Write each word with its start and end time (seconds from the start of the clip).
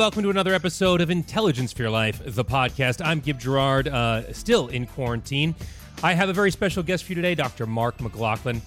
welcome 0.00 0.22
to 0.22 0.30
another 0.30 0.54
episode 0.54 1.02
of 1.02 1.10
Intelligence 1.10 1.74
for 1.74 1.82
Your 1.82 1.90
Life, 1.90 2.22
the 2.24 2.42
podcast. 2.42 3.04
I'm 3.04 3.20
Gib 3.20 3.38
Gerard, 3.38 3.86
uh, 3.86 4.32
still 4.32 4.68
in 4.68 4.86
quarantine. 4.86 5.54
I 6.02 6.14
have 6.14 6.30
a 6.30 6.32
very 6.32 6.50
special 6.50 6.82
guest 6.82 7.04
for 7.04 7.12
you 7.12 7.16
today, 7.16 7.34
Dr. 7.34 7.66
Mark 7.66 8.00
McLaughlin. 8.00 8.62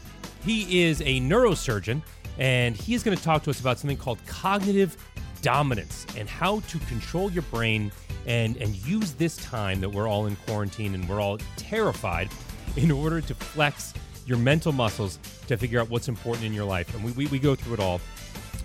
He 0.45 0.84
is 0.84 1.02
a 1.02 1.20
neurosurgeon, 1.21 2.04
and 2.38 2.75
he 2.75 2.93
is 2.93 3.02
going 3.02 3.17
to 3.17 3.23
talk 3.23 3.41
to 3.45 3.49
us 3.49 3.59
about 3.59 3.80
something 3.80 3.98
called 3.98 4.23
cognitive 4.27 4.95
dominance 5.41 6.05
and 6.16 6.30
how 6.30 6.59
to 6.59 6.77
control 6.81 7.31
your 7.31 7.41
brain 7.41 7.91
and, 8.27 8.55
and 8.57 8.75
use 8.86 9.13
this 9.13 9.36
time 9.38 9.81
that 9.81 9.89
we're 9.89 10.07
all 10.07 10.27
in 10.27 10.36
quarantine 10.36 10.93
and 10.93 11.09
we're 11.09 11.20
all 11.20 11.39
terrified 11.57 12.29
in 12.75 12.91
order 12.91 13.21
to 13.21 13.34
flex 13.34 13.95
your 14.27 14.38
mental 14.38 14.72
muscles 14.72 15.17
to 15.47 15.58
figure 15.58 15.80
out 15.80 15.89
what's 15.89 16.09
important 16.09 16.45
in 16.45 16.53
your 16.53 16.66
life. 16.66 16.94
And 16.94 17.03
we, 17.03 17.11
we, 17.13 17.25
we 17.25 17.39
go 17.39 17.55
through 17.55 17.73
it 17.73 17.80
all. 17.80 18.00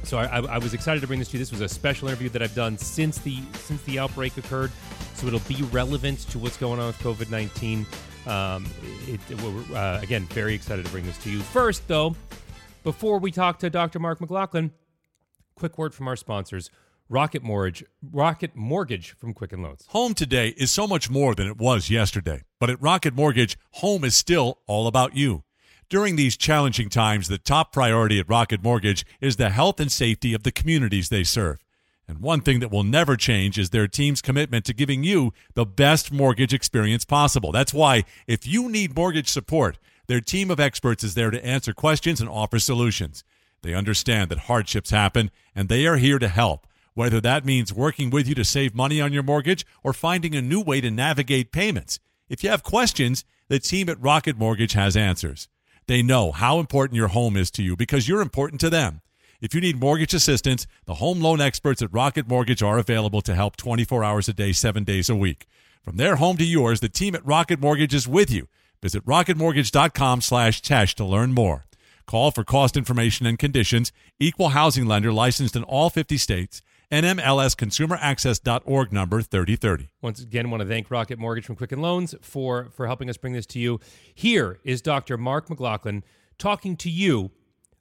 So 0.09 0.17
I, 0.17 0.25
I, 0.25 0.39
I 0.39 0.59
was 0.59 0.73
excited 0.73 1.01
to 1.03 1.07
bring 1.07 1.19
this 1.19 1.29
to 1.29 1.37
you. 1.37 1.39
This 1.39 1.53
was 1.53 1.61
a 1.61 1.69
special 1.69 2.09
interview 2.09 2.30
that 2.30 2.43
I've 2.43 2.55
done 2.55 2.79
since 2.79 3.19
the 3.19 3.43
since 3.53 3.83
the 3.83 3.99
outbreak 3.99 4.39
occurred, 4.39 4.73
so 5.12 5.27
it'll 5.27 5.39
be 5.41 5.62
relevant 5.65 6.21
to 6.30 6.39
what's 6.39 6.57
going 6.57 6.80
on 6.80 6.87
with 6.87 6.99
COVID 7.01 7.30
nineteen. 7.30 7.85
Um, 8.27 8.65
it, 9.07 9.21
it, 9.30 9.43
we're, 9.43 9.77
uh, 9.77 10.01
again, 10.01 10.25
very 10.29 10.55
excited 10.55 10.87
to 10.87 10.91
bring 10.91 11.05
this 11.05 11.19
to 11.19 11.30
you. 11.30 11.41
First, 11.41 11.87
though, 11.89 12.16
before 12.85 13.19
we 13.19 13.30
talk 13.30 13.59
to 13.59 13.69
Dr. 13.69 13.99
Mark 13.99 14.21
McLaughlin, 14.23 14.71
quick 15.57 15.77
word 15.77 15.95
from 15.95 16.09
our 16.09 16.16
sponsors. 16.16 16.71
Rocket 17.11 17.43
Mortgage, 17.43 17.85
Rocket 18.02 18.57
Mortgage 18.57 19.13
from 19.13 19.35
Quicken 19.35 19.63
Loans. 19.63 19.85
Home 19.88 20.15
today 20.15 20.49
is 20.57 20.71
so 20.71 20.87
much 20.87 21.11
more 21.11 21.35
than 21.35 21.47
it 21.47 21.59
was 21.59 21.91
yesterday, 21.91 22.45
but 22.59 22.71
at 22.71 22.80
Rocket 22.80 23.15
Mortgage, 23.15 23.59
home 23.73 24.05
is 24.05 24.15
still 24.15 24.59
all 24.66 24.87
about 24.87 25.15
you. 25.16 25.45
During 25.88 26.16
these 26.16 26.37
challenging 26.37 26.91
times, 26.91 27.29
the 27.29 27.38
top 27.38 27.73
priority 27.73 28.18
at 28.18 28.29
Rocket 28.29 28.63
Mortgage 28.63 29.07
is 29.23 29.37
the 29.37 29.49
health 29.49 29.80
and 29.80 29.90
safety 29.90 30.35
of 30.35 30.43
the 30.43 30.52
communities 30.52 31.09
they 31.09 31.24
serve. 31.24 31.65
And 32.07 32.18
one 32.18 32.43
thing 32.43 32.60
that 32.60 32.71
will 32.71 32.85
never 32.85 33.16
change 33.16 33.59
is 33.59 33.71
their 33.71 33.88
team's 33.88 34.21
commitment 34.21 34.66
to 34.66 34.74
giving 34.74 35.02
you 35.02 35.32
the 35.54 35.65
best 35.65 36.13
mortgage 36.13 36.52
experience 36.52 37.07
possible. 37.07 37.52
That's 37.52 37.73
why, 37.73 38.04
if 38.26 38.46
you 38.46 38.68
need 38.68 38.95
mortgage 38.95 39.30
support, 39.30 39.79
their 40.09 40.21
team 40.21 40.51
of 40.51 40.60
experts 40.60 41.02
is 41.02 41.15
there 41.15 41.30
to 41.30 41.45
answer 41.45 41.73
questions 41.73 42.20
and 42.20 42.29
offer 42.29 42.59
solutions. 42.59 43.24
They 43.63 43.73
understand 43.73 44.30
that 44.30 44.41
hardships 44.41 44.91
happen, 44.91 45.30
and 45.54 45.70
they 45.70 45.87
are 45.87 45.96
here 45.96 46.18
to 46.18 46.29
help, 46.29 46.66
whether 46.93 47.20
that 47.23 47.46
means 47.46 47.73
working 47.73 48.10
with 48.10 48.29
you 48.29 48.35
to 48.35 48.45
save 48.45 48.74
money 48.74 49.01
on 49.01 49.15
your 49.15 49.23
mortgage 49.23 49.65
or 49.82 49.95
finding 49.95 50.35
a 50.35 50.43
new 50.43 50.60
way 50.60 50.82
to 50.82 50.91
navigate 50.91 51.51
payments. 51.51 51.98
If 52.29 52.45
you 52.45 52.51
have 52.51 52.63
questions, 52.63 53.24
the 53.48 53.59
team 53.59 53.88
at 53.88 54.02
Rocket 54.02 54.37
Mortgage 54.37 54.74
has 54.74 54.95
answers. 54.95 55.48
They 55.89 56.03
know 56.03 56.33
how 56.33 56.59
important 56.59 56.97
your 56.97 57.09
home 57.09 57.35
is 57.35 57.51
to 57.53 57.63
you 57.63 57.75
because 57.75 58.07
you're 58.07 58.21
important 58.21 58.61
to 58.61 58.69
them. 58.69 59.01
If 59.41 59.55
you 59.55 59.61
need 59.63 59.81
mortgage 59.81 60.13
assistance, 60.13 60.67
the 60.85 60.97
home 60.97 61.21
loan 61.21 61.41
experts 61.41 61.81
at 61.81 61.93
Rocket 61.95 62.29
Mortgage 62.29 62.63
are 62.63 62.79
available 62.79 63.23
to 63.23 63.35
help 63.35 63.57
24 63.57 64.05
hours 64.05 64.28
a 64.28 64.34
day, 64.34 64.53
7 64.53 64.84
days 64.84 65.09
a 65.09 65.16
week. 65.16 65.47
From 65.83 65.97
their 65.97 66.16
home 66.16 66.37
to 66.37 66.44
yours, 66.44 66.81
the 66.81 66.91
team 66.91 67.15
at 67.15 67.27
Rocket 67.27 67.59
Mortgage 67.59 67.94
is 67.94 68.06
with 68.06 68.31
you. 68.31 68.49
Visit 68.83 69.06
rocketmortgage.com 69.06 70.21
slash 70.21 70.61
Tesh 70.61 70.94
to 70.94 71.06
learn 71.06 71.33
more. 71.33 71.65
Call 72.06 72.33
for 72.33 72.44
cost 72.44 72.77
information 72.77 73.25
and 73.25 73.39
conditions. 73.39 73.91
Equal 74.21 74.50
housing 74.50 74.84
lender 74.84 75.12
licensed 75.12 75.56
in 75.56 75.62
all 75.62 75.89
50 75.89 76.19
states. 76.19 76.61
NMLSconsumeraccess.org 76.91 78.93
number 78.93 79.21
3030. 79.21 79.89
Once 80.00 80.21
again, 80.21 80.50
want 80.50 80.62
to 80.62 80.69
thank 80.69 80.91
Rocket 80.91 81.19
Mortgage 81.19 81.44
from 81.44 81.56
Quicken 81.56 81.81
Loans 81.81 82.15
for, 82.22 82.69
for 82.71 82.87
helping 82.87 83.11
us 83.11 83.17
bring 83.17 83.34
this 83.34 83.47
to 83.47 83.59
you. 83.59 83.81
Here 84.15 84.59
is 84.65 84.81
Dr. 84.81 85.19
Mark 85.19 85.50
McLaughlin 85.50 86.03
talking 86.39 86.77
to 86.78 86.91
you 86.91 87.31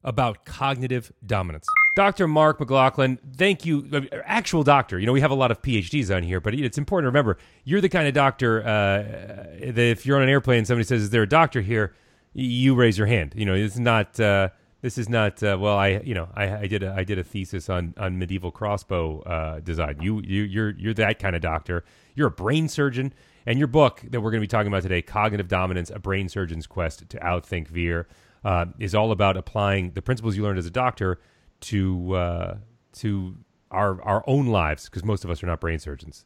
about 0.04 0.46
cognitive 0.46 1.12
dominance. 1.26 1.66
Dr. 1.96 2.28
Mark 2.28 2.60
McLaughlin, 2.60 3.18
thank 3.36 3.66
you. 3.66 3.88
Uh, 3.92 4.02
actual 4.26 4.64
doctor. 4.64 5.00
You 5.00 5.06
know, 5.06 5.14
we 5.14 5.22
have 5.22 5.32
a 5.32 5.36
lot 5.36 5.52
of 5.52 5.62
PhDs 5.62 6.16
on 6.16 6.24
here, 6.24 6.40
but 6.40 6.54
it's 6.54 6.78
important 6.78 7.06
to 7.06 7.10
remember 7.10 7.38
you're 7.64 7.82
the 7.82 7.90
kind 7.90 8.08
of 8.08 8.14
doctor 8.14 8.62
uh, 8.62 9.72
that 9.72 9.78
if 9.78 10.06
you're 10.06 10.18
on 10.18 10.24
an 10.24 10.30
airplane 10.30 10.60
and 10.60 10.68
somebody 10.68 10.86
says, 10.86 11.04
Is 11.04 11.10
there 11.10 11.24
a 11.24 11.30
doctor 11.30 11.62
here? 11.62 11.94
you 12.34 12.76
raise 12.76 12.98
your 12.98 13.08
hand. 13.08 13.34
You 13.36 13.46
know, 13.46 13.56
it's 13.56 13.78
not. 13.78 14.20
Uh, 14.20 14.50
this 14.88 14.98
is 14.98 15.10
not 15.10 15.44
uh, 15.44 15.58
well. 15.60 15.78
I 15.78 16.00
you 16.06 16.14
know 16.14 16.30
I, 16.34 16.60
I, 16.60 16.68
did 16.68 16.82
a 16.82 16.94
I 16.96 17.04
did 17.04 17.20
a 17.20 17.24
thesis 17.24 17.70
on 17.70 17.94
on 17.98 18.18
medieval 18.18 18.52
crossbow 18.52 19.20
uh, 19.24 19.60
design. 19.60 19.98
You 20.00 20.22
you 20.22 20.44
you're 20.44 20.70
you're 20.70 20.94
that 20.94 21.20
kind 21.20 21.36
of 21.36 21.42
doctor. 21.42 21.84
You're 22.16 22.28
a 22.28 22.32
brain 22.32 22.70
surgeon, 22.70 23.14
and 23.46 23.60
your 23.60 23.68
book 23.68 24.02
that 24.10 24.22
we're 24.22 24.32
going 24.32 24.40
to 24.40 24.46
be 24.46 24.48
talking 24.48 24.70
about 24.70 24.84
today, 24.84 25.02
"Cognitive 25.02 25.50
Dominance: 25.50 25.90
A 25.90 26.00
Brain 26.00 26.30
Surgeon's 26.30 26.68
Quest 26.68 27.10
to 27.10 27.18
Outthink 27.20 27.68
Fear, 27.68 28.08
uh, 28.46 28.68
is 28.80 28.96
all 28.96 29.12
about 29.12 29.36
applying 29.36 29.92
the 29.92 30.02
principles 30.02 30.38
you 30.38 30.44
learned 30.44 30.58
as 30.58 30.66
a 30.66 30.72
doctor 30.72 31.20
to 31.60 32.16
uh, 32.16 32.58
to 32.94 33.36
our 33.70 34.02
our 34.04 34.24
own 34.26 34.48
lives 34.48 34.86
because 34.86 35.04
most 35.04 35.26
of 35.26 35.30
us 35.30 35.44
are 35.44 35.48
not 35.48 35.60
brain 35.60 35.80
surgeons. 35.80 36.24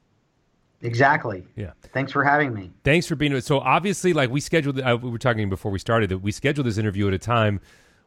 Exactly. 0.84 1.48
Yeah. 1.56 1.72
Thanks 1.94 2.12
for 2.12 2.24
having 2.24 2.54
me. 2.54 2.70
Thanks 2.84 3.08
for 3.08 3.16
being. 3.16 3.34
With 3.34 3.44
so 3.44 3.58
obviously, 3.60 4.14
like 4.14 4.30
we 4.30 4.40
scheduled, 4.40 4.80
uh, 4.80 5.00
we 5.02 5.10
were 5.10 5.18
talking 5.18 5.50
before 5.50 5.72
we 5.72 5.80
started 5.80 6.12
that 6.12 6.20
we 6.20 6.32
scheduled 6.32 6.68
this 6.68 6.78
interview 6.78 7.08
at 7.08 7.16
a 7.16 7.20
time 7.20 7.60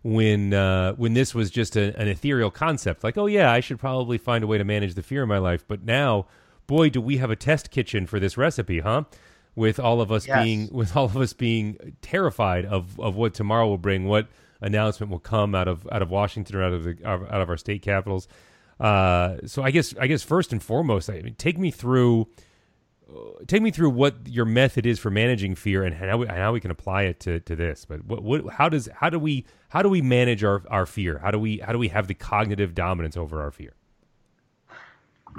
when 0.04 0.53
uh, 0.53 0.92
when 0.92 1.15
this 1.15 1.34
was 1.34 1.50
just 1.50 1.76
a, 1.76 1.98
an 1.98 2.06
ethereal 2.06 2.50
concept. 2.50 3.03
Like, 3.03 3.19
oh 3.19 3.26
yeah, 3.26 3.50
I 3.50 3.60
should 3.60 3.81
probably 3.81 4.19
find 4.19 4.44
a 4.44 4.47
way 4.47 4.59
to 4.59 4.65
manage 4.65 4.94
the 4.94 5.03
fear 5.03 5.25
in 5.25 5.28
my 5.28 5.38
life. 5.38 5.65
But 5.66 5.82
now, 5.82 6.26
boy, 6.66 6.91
do 6.91 7.00
we 7.00 7.16
have 7.16 7.31
a 7.31 7.37
test 7.37 7.70
kitchen 7.70 8.06
for 8.06 8.20
this 8.20 8.37
recipe, 8.37 8.81
huh? 8.81 9.04
With 9.56 9.81
all 9.81 10.00
of 10.00 10.12
us 10.12 10.28
yes. 10.28 10.44
being 10.44 10.69
with 10.70 10.94
all 10.97 11.06
of 11.06 11.16
us 11.16 11.32
being 11.32 11.97
terrified 12.03 12.66
of 12.66 13.00
of 13.00 13.16
what 13.16 13.34
tomorrow 13.34 13.66
will 13.66 13.78
bring, 13.78 14.04
what 14.04 14.28
announcement 14.60 15.10
will 15.10 15.20
come 15.20 15.54
out 15.54 15.69
of 15.69 15.88
out 15.91 16.03
of 16.03 16.10
Washington 16.10 16.56
or 16.56 16.62
out 16.62 16.72
of 16.72 16.84
the 16.84 16.97
out 17.06 17.22
of 17.22 17.48
our 17.48 17.56
state 17.56 17.82
capitals. 17.82 18.28
Uh, 18.78 19.36
so 19.47 19.62
I 19.62 19.71
guess 19.71 19.94
I 19.98 20.06
guess 20.06 20.22
first 20.22 20.53
and 20.53 20.62
foremost, 20.62 21.09
I 21.09 21.22
mean, 21.22 21.34
take 21.36 21.59
me 21.59 21.71
through 21.71 22.28
take 23.47 23.63
me 23.63 23.71
through 23.71 23.91
what 23.91 24.17
your 24.27 24.45
method 24.45 24.87
is 24.87 24.99
for 24.99 25.11
managing 25.11 25.55
fear 25.55 25.85
and 25.85 25.95
how 25.95 26.19
we, 26.19 26.27
how 26.27 26.53
we 26.53 26.61
can 26.61 26.71
apply 26.71 27.03
it 27.03 27.21
to, 27.21 27.41
to 27.41 27.57
this. 27.57 27.85
But 27.85 28.05
what, 28.05 28.23
what 28.23 28.53
how 28.55 28.69
does 28.69 28.89
how 28.95 29.11
do 29.11 29.19
we 29.19 29.45
how 29.69 29.83
do 29.83 29.89
we 29.89 30.03
manage 30.03 30.45
our, 30.45 30.63
our 30.69 30.87
fear? 30.87 31.19
How 31.19 31.31
do 31.31 31.39
we 31.39 31.59
how 31.59 31.73
do 31.73 31.79
we 31.79 31.89
have 31.89 32.07
the 32.07 32.15
cognitive 32.15 32.75
dominance 32.75 33.17
over 33.17 33.43
our 33.43 33.51
fear? 33.51 33.75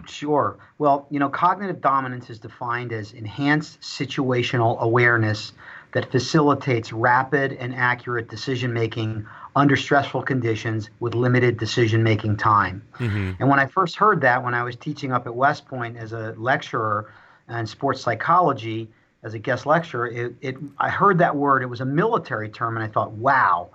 Sure. 0.07 0.57
Well, 0.77 1.07
you 1.09 1.19
know, 1.19 1.29
cognitive 1.29 1.79
dominance 1.79 2.29
is 2.29 2.39
defined 2.39 2.91
as 2.91 3.13
enhanced 3.13 3.79
situational 3.79 4.77
awareness 4.79 5.53
that 5.93 6.11
facilitates 6.11 6.91
rapid 6.91 7.53
and 7.53 7.73
accurate 7.73 8.27
decision 8.27 8.73
making 8.73 9.25
under 9.55 9.77
stressful 9.77 10.23
conditions 10.23 10.89
with 10.99 11.15
limited 11.15 11.57
decision 11.57 12.03
making 12.03 12.35
time. 12.35 12.85
Mm-hmm. 12.95 13.33
And 13.39 13.49
when 13.49 13.59
I 13.59 13.67
first 13.67 13.95
heard 13.95 14.19
that, 14.21 14.43
when 14.43 14.53
I 14.53 14.63
was 14.63 14.75
teaching 14.75 15.13
up 15.13 15.25
at 15.25 15.33
West 15.33 15.65
Point 15.65 15.95
as 15.95 16.11
a 16.11 16.35
lecturer, 16.37 17.09
and 17.47 17.67
sports 17.67 18.01
psychology 18.01 18.89
as 19.23 19.33
a 19.33 19.39
guest 19.39 19.65
lecturer, 19.65 20.07
it, 20.07 20.35
it 20.41 20.55
I 20.77 20.89
heard 20.89 21.17
that 21.17 21.35
word. 21.35 21.63
It 21.63 21.67
was 21.67 21.81
a 21.81 21.85
military 21.85 22.49
term, 22.49 22.77
and 22.77 22.83
I 22.83 22.87
thought, 22.87 23.11
wow, 23.13 23.69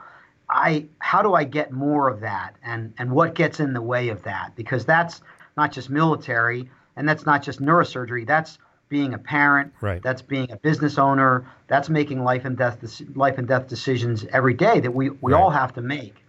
I 0.48 0.86
how 0.98 1.22
do 1.22 1.34
I 1.34 1.44
get 1.44 1.72
more 1.72 2.08
of 2.08 2.20
that, 2.20 2.54
and 2.62 2.92
and 2.98 3.10
what 3.10 3.34
gets 3.34 3.60
in 3.60 3.72
the 3.72 3.82
way 3.82 4.08
of 4.08 4.22
that? 4.22 4.54
Because 4.54 4.84
that's 4.84 5.22
not 5.56 5.72
just 5.72 5.90
military, 5.90 6.70
and 6.96 7.08
that's 7.08 7.26
not 7.26 7.42
just 7.42 7.60
neurosurgery. 7.60 8.26
That's 8.26 8.58
being 8.88 9.14
a 9.14 9.18
parent. 9.18 9.72
Right. 9.80 10.02
That's 10.02 10.22
being 10.22 10.50
a 10.50 10.56
business 10.56 10.98
owner. 10.98 11.46
That's 11.68 11.88
making 11.88 12.22
life 12.22 12.44
and 12.44 12.56
death 12.56 13.00
life 13.14 13.38
and 13.38 13.48
death 13.48 13.66
decisions 13.66 14.26
every 14.32 14.54
day 14.54 14.80
that 14.80 14.92
we 14.92 15.10
we 15.10 15.32
right. 15.32 15.40
all 15.40 15.50
have 15.50 15.72
to 15.74 15.80
make. 15.82 16.19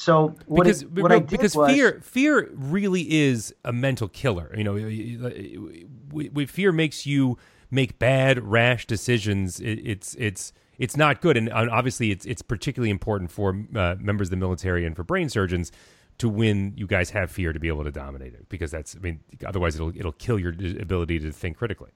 So 0.00 0.34
what 0.46 0.64
because, 0.64 0.80
it, 0.80 0.92
what 0.92 1.28
because 1.28 1.54
was, 1.54 1.70
fear 1.70 2.00
fear 2.02 2.48
really 2.54 3.02
is 3.02 3.54
a 3.66 3.72
mental 3.72 4.08
killer. 4.08 4.50
You 4.56 4.64
know, 4.64 4.72
we, 4.72 6.30
we, 6.30 6.46
fear 6.46 6.72
makes 6.72 7.04
you 7.04 7.36
make 7.70 7.98
bad, 7.98 8.42
rash 8.42 8.86
decisions. 8.86 9.60
It, 9.60 9.74
it's 9.84 10.14
it's 10.14 10.54
it's 10.78 10.96
not 10.96 11.20
good, 11.20 11.36
and 11.36 11.52
obviously 11.52 12.12
it's 12.12 12.24
it's 12.24 12.40
particularly 12.40 12.88
important 12.88 13.30
for 13.30 13.50
uh, 13.76 13.96
members 14.00 14.28
of 14.28 14.30
the 14.30 14.38
military 14.38 14.86
and 14.86 14.96
for 14.96 15.04
brain 15.04 15.28
surgeons 15.28 15.70
to 16.16 16.30
when 16.30 16.72
you 16.76 16.86
guys 16.86 17.10
have 17.10 17.30
fear 17.30 17.52
to 17.52 17.60
be 17.60 17.68
able 17.68 17.84
to 17.84 17.92
dominate 17.92 18.32
it 18.32 18.48
because 18.48 18.70
that's 18.70 18.96
I 18.96 19.00
mean 19.00 19.20
otherwise 19.44 19.74
it'll 19.74 19.94
it'll 19.94 20.12
kill 20.12 20.38
your 20.38 20.54
ability 20.80 21.18
to 21.18 21.30
think 21.30 21.58
critically. 21.58 21.90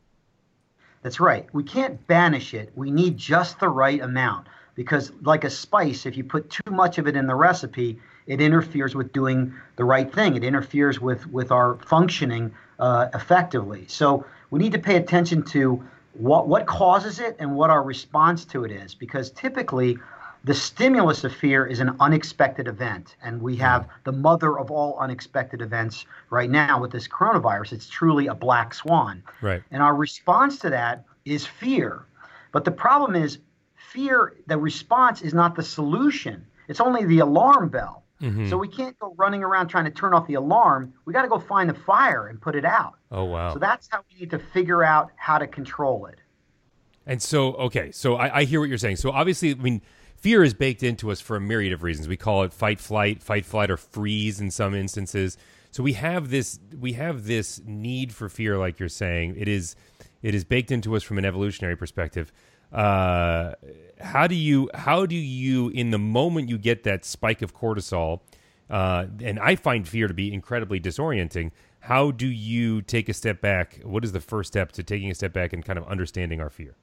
That's 1.01 1.21
right. 1.21 1.49
We 1.55 1.65
can't 1.65 2.07
banish 2.07 2.53
it. 2.53 2.71
We 2.75 2.91
need 2.91 3.17
just 3.17 3.61
the 3.61 3.69
right 3.71 4.03
amount 4.03 4.49
because 4.75 5.13
like 5.23 5.45
a 5.45 5.51
spice 5.51 6.07
if 6.07 6.17
you 6.17 6.25
put 6.25 6.51
too 6.51 6.71
much 6.71 6.99
of 6.99 7.07
it 7.07 7.17
in 7.17 7.27
the 7.27 7.35
recipe 7.35 7.99
it 8.27 8.41
interferes 8.41 8.95
with 8.95 9.13
doing 9.13 9.55
the 9.77 9.85
right 9.85 10.13
thing. 10.13 10.37
It 10.37 10.45
interferes 10.45 11.01
with 11.01 11.27
with 11.27 11.51
our 11.51 11.77
functioning 11.87 12.53
uh, 12.79 13.09
effectively. 13.15 13.85
So 13.89 14.25
we 14.51 14.59
need 14.59 14.73
to 14.73 14.79
pay 14.79 14.97
attention 14.97 15.43
to 15.47 15.85
what 16.15 16.49
what 16.49 16.67
causes 16.67 17.19
it 17.19 17.37
and 17.39 17.55
what 17.55 17.71
our 17.71 17.83
response 17.83 18.45
to 18.47 18.65
it 18.65 18.71
is 18.71 18.95
because 18.95 19.31
typically 19.31 19.99
the 20.45 20.55
stimulus 20.55 21.25
of 21.25 21.35
fear 21.35 21.67
is 21.67 21.81
an 21.81 21.97
unexpected 22.01 22.69
event 22.69 23.17
and 23.23 23.41
we 23.41 23.57
have 23.57 23.89
the 24.05 24.13
mother 24.13 24.59
of 24.59 24.71
all 24.71 24.99
unexpected 24.99 25.63
events 25.63 26.05
right 26.29 26.51
now 26.51 26.81
with 26.81 26.93
this 26.93 27.09
coronavirus. 27.09 27.73
It's 27.73 27.89
truly 27.89 28.27
a 28.27 28.35
black 28.35 28.75
swan. 28.75 29.23
Right. 29.41 29.63
And 29.71 29.83
our 29.83 29.95
response 29.95 30.59
to 30.61 30.71
that 30.71 31.05
is 31.25 31.47
fear. 31.47 32.05
But 32.53 32.65
the 32.65 32.71
problem 32.71 33.17
is 33.17 33.39
fear, 33.95 34.35
the 34.47 34.59
response 34.59 35.23
is 35.23 35.33
not 35.33 35.55
the 35.55 35.63
solution. 35.63 36.45
It's 36.69 36.81
only 36.81 37.05
the 37.05 37.21
alarm 37.21 37.69
bell. 37.69 38.03
Mm-hmm. 38.21 38.49
So 38.49 38.57
we 38.57 38.69
can't 38.69 38.99
go 38.99 39.15
running 39.17 39.43
around 39.43 39.69
trying 39.69 39.85
to 39.85 39.91
turn 39.91 40.15
off 40.15 40.27
the 40.27 40.35
alarm. 40.35 40.93
We 41.05 41.13
got 41.13 41.23
to 41.23 41.29
go 41.29 41.39
find 41.39 41.69
the 41.69 41.75
fire 41.75 42.29
and 42.29 42.41
put 42.41 42.55
it 42.55 42.65
out. 42.65 42.95
Oh 43.11 43.25
wow! 43.25 43.53
So 43.53 43.59
that's 43.59 43.89
how 43.91 44.01
we 44.11 44.21
need 44.21 44.31
to 44.31 44.39
figure 44.39 44.83
out 44.83 45.11
how 45.17 45.39
to 45.39 45.47
control 45.47 46.07
it. 46.07 46.19
And 47.07 47.21
so, 47.21 47.55
okay, 47.55 47.93
so 47.93 48.17
I, 48.17 48.39
I 48.39 48.45
hear 48.45 48.61
what 48.61 48.69
you're 48.69 48.79
saying. 48.79 48.97
So 48.97 49.11
obviously, 49.11 49.51
I 49.51 49.55
mean, 49.55 49.83
fear 50.17 50.43
is 50.43 50.55
baked 50.55 50.83
into 50.83 51.11
us 51.11 51.21
for 51.21 51.37
a 51.37 51.41
myriad 51.41 51.73
of 51.73 51.83
reasons. 51.83 52.09
We 52.09 52.17
call 52.17 52.45
it 52.45 52.53
fight, 52.53 52.81
flight, 52.81 53.23
fight, 53.23 53.45
flight, 53.45 53.71
or 53.71 53.77
freeze 53.77 54.41
in 54.41 54.51
some 54.51 54.75
instances. 54.75 55.37
So 55.71 55.83
we 55.83 55.95
have 55.95 56.31
this 56.31 56.61
we 56.79 56.93
have 56.95 57.27
this 57.27 57.61
need 57.67 58.13
for 58.13 58.29
fear, 58.29 58.57
like 58.59 58.79
you're 58.79 58.89
saying. 58.89 59.35
It 59.37 59.49
is 59.49 59.77
it 60.23 60.35
is 60.35 60.45
baked 60.45 60.71
into 60.71 60.97
us 60.97 61.03
from 61.03 61.19
an 61.19 61.25
evolutionary 61.25 61.77
perspective. 61.77 62.33
Uh, 62.75 63.55
how 64.01 64.27
do 64.27 64.35
you 64.35 64.69
how 64.75 65.07
do 65.07 65.15
you 65.15 65.69
in 65.71 65.91
the 65.91 65.99
moment 65.99 66.49
you 66.49 66.59
get 66.59 66.83
that 66.83 67.05
spike 67.05 67.41
of 67.41 67.55
cortisol 67.55 68.21
uh, 68.69 69.07
and 69.23 69.39
i 69.39 69.55
find 69.55 69.87
fear 69.89 70.09
to 70.09 70.15
be 70.15 70.33
incredibly 70.33 70.81
disorienting 70.81 71.51
how 71.81 72.11
do 72.11 72.27
you 72.27 72.83
take 72.83 73.09
a 73.09 73.15
step 73.15 73.41
back 73.41 73.81
what 73.85 74.05
is 74.05 74.13
the 74.13 74.21
first 74.21 74.53
step 74.53 74.73
to 74.73 74.83
taking 74.83 75.11
a 75.11 75.15
step 75.15 75.33
back 75.33 75.53
and 75.53 75.65
kind 75.65 75.79
of 75.79 75.87
understanding 75.87 76.41
our 76.41 76.51
fear 76.51 76.75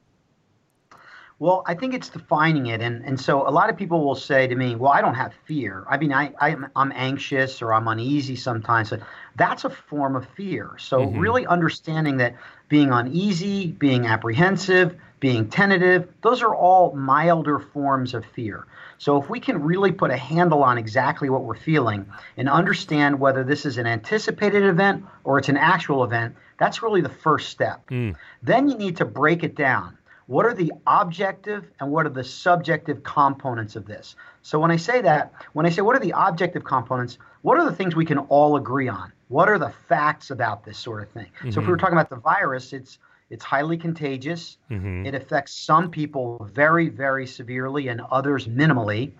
well, 1.38 1.64
I 1.66 1.74
think 1.74 1.92
it's 1.92 2.08
defining 2.08 2.66
it, 2.66 2.80
and 2.80 3.04
and 3.04 3.18
so 3.20 3.48
a 3.48 3.50
lot 3.50 3.68
of 3.68 3.76
people 3.76 4.04
will 4.04 4.14
say 4.14 4.46
to 4.46 4.54
me, 4.54 4.76
"Well, 4.76 4.92
I 4.92 5.00
don't 5.00 5.16
have 5.16 5.34
fear. 5.44 5.84
I 5.90 5.96
mean, 5.96 6.12
I 6.12 6.32
I'm, 6.40 6.68
I'm 6.76 6.92
anxious 6.94 7.60
or 7.60 7.74
I'm 7.74 7.88
uneasy 7.88 8.36
sometimes." 8.36 8.90
So 8.90 8.98
that's 9.34 9.64
a 9.64 9.70
form 9.70 10.14
of 10.14 10.24
fear. 10.36 10.76
So 10.78 11.00
mm-hmm. 11.00 11.18
really 11.18 11.44
understanding 11.44 12.18
that 12.18 12.36
being 12.68 12.90
uneasy, 12.92 13.72
being 13.72 14.06
apprehensive, 14.06 14.96
being 15.22 15.48
tentative, 15.48 16.08
those 16.22 16.42
are 16.42 16.52
all 16.52 16.92
milder 16.96 17.60
forms 17.60 18.12
of 18.12 18.24
fear. 18.34 18.66
So 18.98 19.22
if 19.22 19.30
we 19.30 19.38
can 19.38 19.62
really 19.62 19.92
put 19.92 20.10
a 20.10 20.16
handle 20.16 20.64
on 20.64 20.78
exactly 20.78 21.30
what 21.30 21.44
we're 21.44 21.54
feeling 21.54 22.04
and 22.36 22.48
understand 22.48 23.20
whether 23.20 23.44
this 23.44 23.64
is 23.64 23.78
an 23.78 23.86
anticipated 23.86 24.64
event 24.64 25.04
or 25.22 25.38
it's 25.38 25.48
an 25.48 25.56
actual 25.56 26.02
event, 26.02 26.34
that's 26.58 26.82
really 26.82 27.02
the 27.02 27.08
first 27.08 27.50
step. 27.50 27.86
Mm. 27.88 28.16
Then 28.42 28.68
you 28.68 28.76
need 28.76 28.96
to 28.96 29.04
break 29.04 29.44
it 29.44 29.54
down. 29.54 29.96
What 30.26 30.44
are 30.44 30.54
the 30.54 30.72
objective 30.88 31.70
and 31.78 31.92
what 31.92 32.04
are 32.04 32.08
the 32.10 32.24
subjective 32.24 33.04
components 33.04 33.76
of 33.76 33.86
this? 33.86 34.16
So 34.42 34.58
when 34.58 34.72
I 34.72 34.76
say 34.76 35.02
that, 35.02 35.32
when 35.52 35.66
I 35.66 35.70
say 35.70 35.82
what 35.82 35.94
are 35.94 36.00
the 36.00 36.14
objective 36.16 36.64
components, 36.64 37.18
what 37.42 37.58
are 37.58 37.64
the 37.64 37.76
things 37.76 37.94
we 37.94 38.06
can 38.06 38.18
all 38.18 38.56
agree 38.56 38.88
on? 38.88 39.12
What 39.28 39.48
are 39.48 39.58
the 39.60 39.70
facts 39.88 40.32
about 40.32 40.64
this 40.64 40.78
sort 40.78 41.00
of 41.00 41.10
thing? 41.10 41.26
Mm-hmm. 41.26 41.50
So 41.52 41.60
if 41.60 41.66
we 41.66 41.70
were 41.70 41.76
mm-hmm. 41.76 41.80
talking 41.80 41.96
about 41.96 42.10
the 42.10 42.16
virus, 42.16 42.72
it's 42.72 42.98
it's 43.32 43.44
highly 43.44 43.78
contagious. 43.78 44.58
Mm-hmm. 44.70 45.06
It 45.06 45.14
affects 45.14 45.54
some 45.54 45.90
people 45.90 46.46
very, 46.52 46.90
very 46.90 47.26
severely 47.26 47.88
and 47.88 48.02
others 48.10 48.46
minimally. 48.46 49.12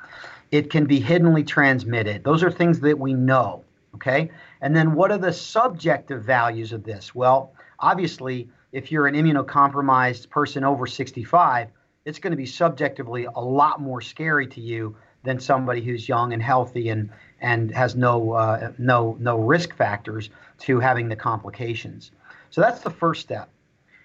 It 0.51 0.69
can 0.69 0.85
be 0.85 1.01
hiddenly 1.01 1.43
transmitted. 1.43 2.23
Those 2.23 2.43
are 2.43 2.51
things 2.51 2.81
that 2.81 2.99
we 2.99 3.15
know. 3.15 3.65
Okay. 3.95 4.31
And 4.61 4.77
then 4.77 4.95
what 4.95 5.11
are 5.11 5.19
the 5.19 5.33
subjective 5.33 6.25
values 6.25 6.73
of 6.73 6.85
this? 6.85 7.15
Well, 7.15 7.55
obviously, 7.79 8.51
if 8.71 8.93
you're 8.93 9.07
an 9.07 9.15
immunocompromised 9.15 10.29
person 10.29 10.63
over 10.63 10.87
65, 10.87 11.69
it's 12.05 12.19
going 12.19 12.33
to 12.33 12.37
be 12.37 12.47
subjectively 12.47 13.27
a 13.35 13.41
lot 13.41 13.81
more 13.81 14.03
scary 14.03 14.47
to 14.49 14.61
you 14.61 14.95
than 15.25 15.41
somebody 15.41 15.83
who's 15.83 16.07
young 16.07 16.35
and 16.35 16.43
healthy 16.43 16.91
and 16.91 17.11
and 17.41 17.71
has 17.71 17.97
no 17.97 18.33
uh, 18.33 18.73
no 18.77 19.17
no 19.21 19.39
risk 19.39 19.75
factors 19.75 20.29
to 20.59 20.81
having 20.81 21.09
the 21.09 21.17
complications. 21.17 22.11
So 22.51 22.61
that's 22.61 22.81
the 22.81 22.91
first 22.91 23.23
step. 23.23 23.49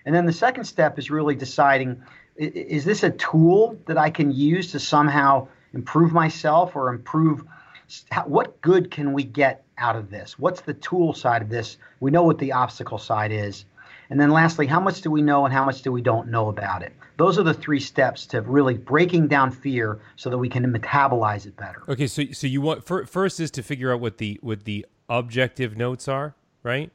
And 0.07 0.15
then 0.15 0.25
the 0.25 0.31
second 0.31 0.63
step 0.63 0.97
is 0.97 1.11
really 1.11 1.35
deciding 1.35 2.01
is 2.37 2.85
this 2.85 3.03
a 3.03 3.09
tool 3.09 3.77
that 3.87 3.97
I 3.97 4.09
can 4.09 4.31
use 4.31 4.71
to 4.71 4.79
somehow 4.79 5.49
improve 5.73 6.13
myself 6.13 6.77
or 6.77 6.87
improve 6.87 7.43
what 8.25 8.61
good 8.61 8.89
can 8.89 9.11
we 9.11 9.25
get 9.25 9.65
out 9.77 9.97
of 9.97 10.09
this? 10.09 10.39
What's 10.39 10.61
the 10.61 10.75
tool 10.75 11.13
side 11.13 11.41
of 11.41 11.49
this? 11.49 11.75
We 11.99 12.09
know 12.09 12.23
what 12.23 12.37
the 12.37 12.53
obstacle 12.53 12.99
side 12.99 13.33
is. 13.33 13.65
And 14.09 14.17
then 14.17 14.29
lastly, 14.29 14.65
how 14.65 14.79
much 14.79 15.01
do 15.01 15.11
we 15.11 15.21
know 15.21 15.43
and 15.43 15.53
how 15.53 15.65
much 15.65 15.81
do 15.81 15.91
we 15.91 16.01
don't 16.01 16.29
know 16.29 16.47
about 16.47 16.83
it? 16.83 16.93
Those 17.17 17.37
are 17.37 17.43
the 17.43 17.53
three 17.53 17.81
steps 17.81 18.25
to 18.27 18.41
really 18.41 18.75
breaking 18.75 19.27
down 19.27 19.51
fear 19.51 19.99
so 20.15 20.29
that 20.29 20.37
we 20.37 20.47
can 20.47 20.63
metabolize 20.71 21.45
it 21.45 21.57
better. 21.57 21.83
Okay, 21.89 22.07
so 22.07 22.23
so 22.31 22.47
you 22.47 22.61
want 22.61 22.85
first 22.85 23.41
is 23.41 23.51
to 23.51 23.61
figure 23.61 23.93
out 23.93 23.99
what 23.99 24.19
the 24.19 24.39
what 24.41 24.63
the 24.63 24.85
objective 25.09 25.75
notes 25.75 26.07
are, 26.07 26.33
right? 26.63 26.91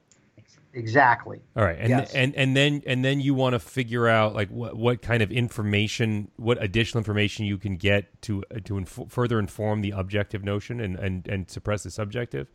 Exactly. 0.74 1.42
All 1.56 1.64
right, 1.64 1.78
and 1.78 1.88
yes. 1.88 2.14
and 2.14 2.34
and 2.34 2.56
then 2.56 2.82
and 2.86 3.04
then 3.04 3.20
you 3.20 3.34
want 3.34 3.54
to 3.54 3.58
figure 3.58 4.08
out 4.08 4.34
like 4.34 4.48
what 4.48 4.76
what 4.76 5.02
kind 5.02 5.22
of 5.22 5.30
information, 5.30 6.30
what 6.36 6.62
additional 6.62 6.98
information 6.98 7.44
you 7.44 7.58
can 7.58 7.76
get 7.76 8.22
to 8.22 8.42
to 8.64 8.78
inf- 8.78 9.00
further 9.08 9.38
inform 9.38 9.82
the 9.82 9.90
objective 9.90 10.44
notion 10.44 10.80
and 10.80 10.96
and 10.96 11.28
and 11.28 11.50
suppress 11.50 11.82
the 11.82 11.90
subjective. 11.90 12.50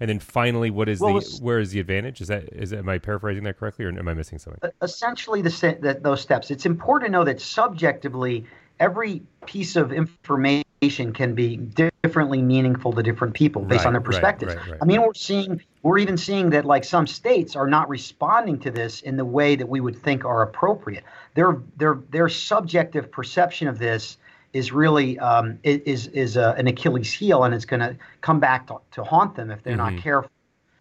And 0.00 0.08
then 0.08 0.18
finally, 0.18 0.70
what 0.70 0.88
is 0.88 0.98
well, 0.98 1.20
the 1.20 1.38
where 1.40 1.60
is 1.60 1.70
the 1.70 1.78
advantage? 1.78 2.20
Is 2.20 2.28
that 2.28 2.48
is 2.52 2.70
that, 2.70 2.80
am 2.80 2.88
I 2.88 2.98
paraphrasing 2.98 3.44
that 3.44 3.58
correctly, 3.58 3.84
or 3.84 3.88
am 3.88 4.08
I 4.08 4.14
missing 4.14 4.38
something? 4.38 4.70
Essentially, 4.82 5.42
the, 5.42 5.50
the 5.80 6.00
those 6.00 6.20
steps. 6.20 6.50
It's 6.50 6.66
important 6.66 7.08
to 7.08 7.12
know 7.12 7.24
that 7.24 7.40
subjectively, 7.40 8.44
every 8.80 9.22
piece 9.46 9.76
of 9.76 9.92
information 9.92 10.64
can 10.90 11.34
be 11.34 11.56
differently 11.56 12.42
meaningful 12.42 12.92
to 12.92 13.02
different 13.02 13.34
people 13.34 13.62
based 13.62 13.80
right, 13.80 13.86
on 13.86 13.92
their 13.92 14.00
perspectives. 14.00 14.56
Right, 14.56 14.70
right, 14.70 14.78
I 14.82 14.84
mean, 14.84 15.00
we're 15.00 15.14
seeing, 15.14 15.62
we're 15.82 15.98
even 15.98 16.16
seeing 16.16 16.50
that 16.50 16.64
like 16.64 16.82
some 16.82 17.06
states 17.06 17.54
are 17.54 17.68
not 17.68 17.88
responding 17.88 18.58
to 18.60 18.70
this 18.72 19.00
in 19.00 19.16
the 19.16 19.24
way 19.24 19.54
that 19.54 19.68
we 19.68 19.80
would 19.80 19.96
think 19.96 20.24
are 20.24 20.42
appropriate. 20.42 21.04
Their 21.34 21.58
their 21.76 22.00
their 22.10 22.28
subjective 22.28 23.12
perception 23.12 23.68
of 23.68 23.78
this 23.78 24.18
is 24.52 24.72
really 24.72 25.20
um, 25.20 25.60
is 25.62 26.08
is 26.08 26.36
a, 26.36 26.54
an 26.58 26.66
Achilles 26.66 27.12
heel, 27.12 27.44
and 27.44 27.54
it's 27.54 27.64
going 27.64 27.80
to 27.80 27.96
come 28.20 28.40
back 28.40 28.66
to, 28.66 28.78
to 28.92 29.04
haunt 29.04 29.36
them 29.36 29.52
if 29.52 29.62
they're 29.62 29.76
mm-hmm. 29.76 29.94
not 29.94 30.02
careful. 30.02 30.30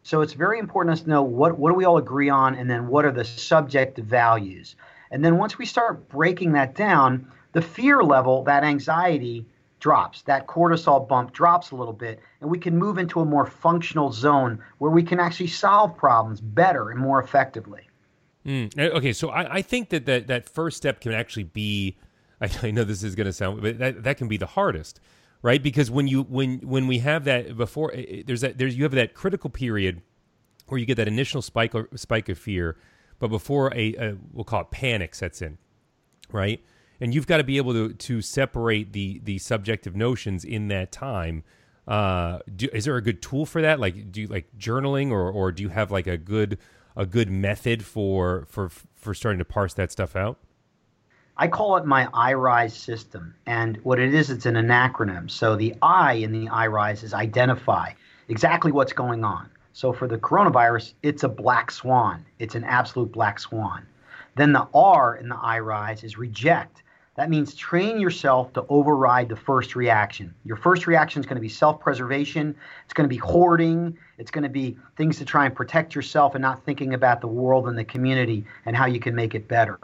So 0.03 0.21
it's 0.21 0.33
very 0.33 0.57
important 0.57 0.93
us 0.93 1.01
to 1.01 1.09
know 1.09 1.21
what 1.21 1.59
what 1.59 1.69
do 1.69 1.75
we 1.75 1.85
all 1.85 1.97
agree 1.97 2.29
on, 2.29 2.55
and 2.55 2.67
then 2.67 2.87
what 2.87 3.05
are 3.05 3.11
the 3.11 3.23
subjective 3.23 4.05
values. 4.05 4.75
And 5.11 5.23
then 5.23 5.37
once 5.37 5.59
we 5.59 5.65
start 5.65 6.09
breaking 6.09 6.53
that 6.53 6.73
down, 6.73 7.27
the 7.51 7.61
fear 7.61 8.01
level, 8.01 8.43
that 8.45 8.63
anxiety 8.63 9.45
drops. 9.81 10.21
That 10.21 10.47
cortisol 10.47 11.05
bump 11.05 11.33
drops 11.33 11.71
a 11.71 11.75
little 11.75 11.93
bit, 11.93 12.21
and 12.39 12.49
we 12.49 12.57
can 12.57 12.77
move 12.77 12.97
into 12.97 13.19
a 13.19 13.25
more 13.25 13.45
functional 13.45 14.11
zone 14.11 14.63
where 14.77 14.91
we 14.91 15.03
can 15.03 15.19
actually 15.19 15.47
solve 15.47 15.97
problems 15.97 16.39
better 16.39 16.89
and 16.91 16.99
more 16.99 17.21
effectively. 17.21 17.81
Mm. 18.45 18.77
Okay, 18.79 19.11
so 19.11 19.29
I, 19.29 19.55
I, 19.55 19.61
think 19.61 19.89
that, 19.89 20.05
that 20.05 20.27
that 20.27 20.47
first 20.47 20.77
step 20.77 21.01
can 21.01 21.11
actually 21.11 21.43
be. 21.43 21.97
I, 22.41 22.49
I 22.63 22.71
know 22.71 22.83
this 22.83 23.03
is 23.03 23.13
going 23.13 23.27
to 23.27 23.33
sound, 23.33 23.61
but 23.61 23.77
that, 23.77 24.03
that 24.03 24.17
can 24.17 24.27
be 24.27 24.37
the 24.37 24.47
hardest, 24.47 24.99
right? 25.43 25.61
Because 25.61 25.91
when 25.91 26.07
you 26.07 26.23
when 26.23 26.59
when 26.59 26.87
we 26.87 26.99
have 26.99 27.25
that 27.25 27.57
before, 27.57 27.93
uh, 27.93 27.99
uh, 27.99 28.03
there's 28.25 28.41
that 28.41 28.57
there's 28.57 28.75
you 28.75 28.83
have 28.83 28.93
that 28.93 29.13
critical 29.13 29.49
period 29.49 30.01
where 30.67 30.79
you 30.79 30.85
get 30.85 30.95
that 30.95 31.07
initial 31.07 31.41
spike 31.41 31.75
or, 31.75 31.89
spike 31.95 32.29
of 32.29 32.39
fear, 32.39 32.77
but 33.19 33.27
before 33.27 33.71
a, 33.75 33.93
a 33.95 34.17
we'll 34.31 34.43
call 34.45 34.61
it 34.61 34.71
panic 34.71 35.13
sets 35.13 35.41
in, 35.41 35.59
right? 36.31 36.63
And 37.01 37.15
you've 37.15 37.27
got 37.27 37.37
to 37.37 37.43
be 37.43 37.57
able 37.57 37.73
to 37.73 37.93
to 37.93 38.21
separate 38.21 38.93
the 38.93 39.19
the 39.23 39.39
subjective 39.39 39.95
notions 39.95 40.45
in 40.45 40.69
that 40.69 40.91
time. 40.91 41.43
Uh, 41.87 42.39
do, 42.55 42.69
is 42.71 42.85
there 42.85 42.95
a 42.95 43.01
good 43.01 43.21
tool 43.21 43.45
for 43.45 43.61
that? 43.61 43.79
Like, 43.79 44.11
do 44.11 44.21
you 44.21 44.27
like 44.27 44.47
journaling, 44.57 45.11
or 45.11 45.29
or 45.29 45.51
do 45.51 45.63
you 45.63 45.69
have 45.69 45.91
like 45.91 46.07
a 46.07 46.17
good 46.17 46.59
a 46.95 47.05
good 47.05 47.29
method 47.29 47.83
for 47.83 48.45
for 48.47 48.69
for 48.95 49.13
starting 49.13 49.39
to 49.39 49.45
parse 49.45 49.73
that 49.73 49.91
stuff 49.91 50.15
out? 50.15 50.37
I 51.37 51.47
call 51.47 51.77
it 51.77 51.85
my 51.85 52.07
IRISE 52.13 52.73
system, 52.73 53.33
and 53.47 53.77
what 53.77 53.99
it 53.99 54.13
is, 54.13 54.29
it's 54.29 54.45
an 54.45 54.55
acronym. 54.55 55.31
So 55.31 55.55
the 55.55 55.73
I 55.81 56.13
in 56.13 56.31
the 56.31 56.47
IRISE 56.49 57.03
is 57.03 57.13
identify 57.15 57.93
exactly 58.27 58.71
what's 58.71 58.93
going 58.93 59.23
on. 59.23 59.49
So 59.73 59.91
for 59.91 60.07
the 60.07 60.17
coronavirus, 60.17 60.93
it's 61.01 61.23
a 61.23 61.29
black 61.29 61.71
swan. 61.71 62.25
It's 62.37 62.55
an 62.55 62.63
absolute 62.65 63.11
black 63.11 63.39
swan. 63.39 63.87
Then 64.35 64.53
the 64.53 64.67
R 64.73 65.15
in 65.15 65.29
the 65.29 65.37
IRISE 65.37 66.03
is 66.03 66.17
reject. 66.17 66.83
That 67.15 67.29
means 67.29 67.53
train 67.53 67.99
yourself 67.99 68.53
to 68.53 68.65
override 68.69 69.27
the 69.27 69.35
first 69.35 69.75
reaction. 69.75 70.33
Your 70.45 70.55
first 70.55 70.87
reaction 70.87 71.19
is 71.19 71.25
going 71.25 71.35
to 71.35 71.41
be 71.41 71.49
self 71.49 71.79
preservation, 71.81 72.55
it's 72.85 72.93
going 72.93 73.03
to 73.07 73.13
be 73.13 73.19
hoarding, 73.19 73.97
it's 74.17 74.31
going 74.31 74.43
to 74.43 74.49
be 74.49 74.77
things 74.95 75.17
to 75.17 75.25
try 75.25 75.45
and 75.45 75.53
protect 75.53 75.93
yourself 75.93 76.35
and 76.35 76.41
not 76.41 76.63
thinking 76.63 76.93
about 76.93 77.19
the 77.19 77.27
world 77.27 77.67
and 77.67 77.77
the 77.77 77.83
community 77.83 78.45
and 78.65 78.77
how 78.77 78.85
you 78.85 78.99
can 78.99 79.13
make 79.13 79.35
it 79.35 79.49
better. 79.49 79.77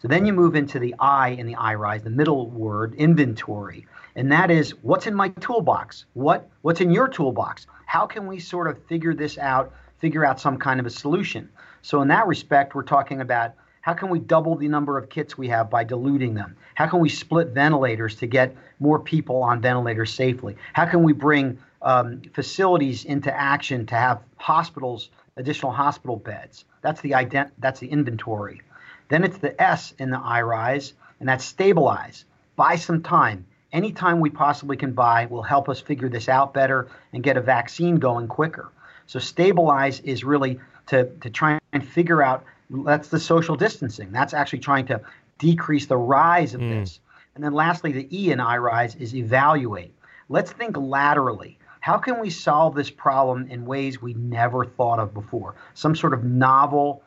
So 0.00 0.08
then 0.08 0.24
you 0.24 0.32
move 0.32 0.54
into 0.54 0.78
the 0.78 0.94
I 1.00 1.30
in 1.30 1.46
the 1.46 1.56
I 1.56 1.74
rise, 1.74 2.04
the 2.04 2.10
middle 2.10 2.48
word, 2.50 2.94
inventory. 2.94 3.86
And 4.14 4.30
that 4.30 4.50
is 4.50 4.70
what's 4.82 5.08
in 5.08 5.14
my 5.14 5.30
toolbox? 5.30 6.04
What 6.14 6.48
what's 6.62 6.80
in 6.80 6.92
your 6.92 7.08
toolbox? 7.08 7.66
How 7.86 8.06
can 8.06 8.28
we 8.28 8.38
sort 8.38 8.68
of 8.68 8.80
figure 8.86 9.14
this 9.14 9.36
out, 9.36 9.72
figure 9.98 10.24
out 10.24 10.40
some 10.40 10.58
kind 10.58 10.78
of 10.78 10.86
a 10.86 10.90
solution? 10.90 11.48
So 11.82 12.02
in 12.02 12.08
that 12.08 12.28
respect, 12.28 12.76
we're 12.76 12.84
talking 12.84 13.20
about 13.20 13.54
how 13.82 13.92
can 13.92 14.08
we 14.08 14.20
double 14.20 14.54
the 14.56 14.68
number 14.68 14.96
of 14.96 15.08
kits 15.08 15.36
we 15.36 15.48
have 15.48 15.68
by 15.68 15.82
diluting 15.84 16.34
them? 16.34 16.56
How 16.74 16.86
can 16.86 17.00
we 17.00 17.08
split 17.08 17.48
ventilators 17.48 18.14
to 18.16 18.26
get 18.26 18.56
more 18.78 18.98
people 18.98 19.42
on 19.42 19.60
ventilators 19.60 20.12
safely? 20.14 20.56
How 20.72 20.86
can 20.86 21.02
we 21.02 21.12
bring 21.12 21.58
um, 21.82 22.22
facilities 22.32 23.04
into 23.04 23.34
action 23.34 23.84
to 23.86 23.96
have 23.96 24.22
hospitals, 24.36 25.10
additional 25.36 25.72
hospital 25.72 26.16
beds? 26.16 26.64
That's 26.80 27.00
the 27.00 27.10
ident- 27.10 27.50
that's 27.58 27.80
the 27.80 27.88
inventory. 27.88 28.62
Then 29.08 29.24
it's 29.24 29.38
the 29.38 29.60
S 29.60 29.92
in 29.98 30.10
the 30.10 30.18
IRISE, 30.18 30.94
and 31.18 31.28
that's 31.28 31.44
stabilize. 31.44 32.24
Buy 32.54 32.76
some 32.76 33.02
time. 33.02 33.44
Any 33.72 33.90
time 33.90 34.20
we 34.20 34.30
possibly 34.30 34.76
can 34.76 34.92
buy 34.92 35.26
will 35.26 35.42
help 35.42 35.68
us 35.68 35.80
figure 35.80 36.08
this 36.08 36.28
out 36.28 36.54
better 36.54 36.88
and 37.12 37.22
get 37.22 37.36
a 37.36 37.40
vaccine 37.40 37.96
going 37.96 38.28
quicker. 38.28 38.70
So 39.06 39.18
stabilize 39.18 39.98
is 40.00 40.22
really 40.22 40.60
to, 40.86 41.10
to 41.20 41.30
try 41.30 41.58
and 41.72 41.86
figure 41.86 42.22
out 42.22 42.44
that's 42.72 43.08
the 43.08 43.20
social 43.20 43.56
distancing. 43.56 44.12
That's 44.12 44.34
actually 44.34 44.60
trying 44.60 44.86
to 44.86 45.00
decrease 45.38 45.86
the 45.86 45.96
rise 45.96 46.54
of 46.54 46.60
mm. 46.60 46.80
this. 46.80 47.00
And 47.34 47.44
then 47.44 47.52
lastly, 47.52 47.92
the 47.92 48.08
E 48.10 48.32
in 48.32 48.38
iRise 48.38 49.00
is 49.00 49.14
evaluate. 49.14 49.94
Let's 50.28 50.52
think 50.52 50.76
laterally. 50.76 51.58
How 51.80 51.98
can 51.98 52.20
we 52.20 52.30
solve 52.30 52.74
this 52.74 52.90
problem 52.90 53.50
in 53.50 53.66
ways 53.66 54.00
we 54.00 54.14
never 54.14 54.64
thought 54.64 54.98
of 54.98 55.12
before? 55.12 55.56
Some 55.74 55.96
sort 55.96 56.14
of 56.14 56.22
novel, 56.22 57.02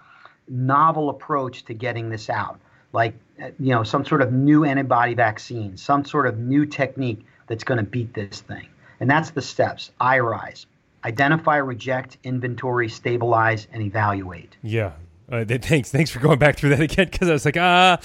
novel 0.50 1.10
approach 1.10 1.64
to 1.66 1.74
getting 1.74 2.10
this 2.10 2.30
out, 2.30 2.60
like 2.92 3.14
you 3.38 3.74
know, 3.74 3.84
some 3.84 4.06
sort 4.06 4.22
of 4.22 4.34
new 4.34 4.66
antibody 4.66 5.14
vaccine, 5.14 5.78
some 5.78 6.04
sort 6.04 6.28
of 6.28 6.38
new 6.38 6.66
technique 6.66 7.26
that's 7.48 7.64
going 7.64 7.78
to 7.78 7.84
beat 7.84 8.14
this 8.14 8.42
thing. 8.42 8.68
And 9.00 9.10
that's 9.10 9.32
the 9.32 9.42
steps. 9.42 9.92
iRise. 10.02 10.66
Identify, 11.04 11.58
reject, 11.58 12.18
inventory, 12.24 12.90
stabilize, 12.90 13.68
and 13.72 13.84
evaluate. 13.84 14.58
Yeah, 14.64 14.94
uh, 15.32 15.44
thanks, 15.46 15.92
thanks 15.92 16.12
for 16.12 16.20
going 16.20 16.38
back 16.38 16.58
through 16.58 16.70
that 16.70 16.82
again 16.92 17.10
because 17.10 17.30
I 17.30 17.34
was 17.34 17.46
like, 17.46 17.58
ah, 17.58 18.00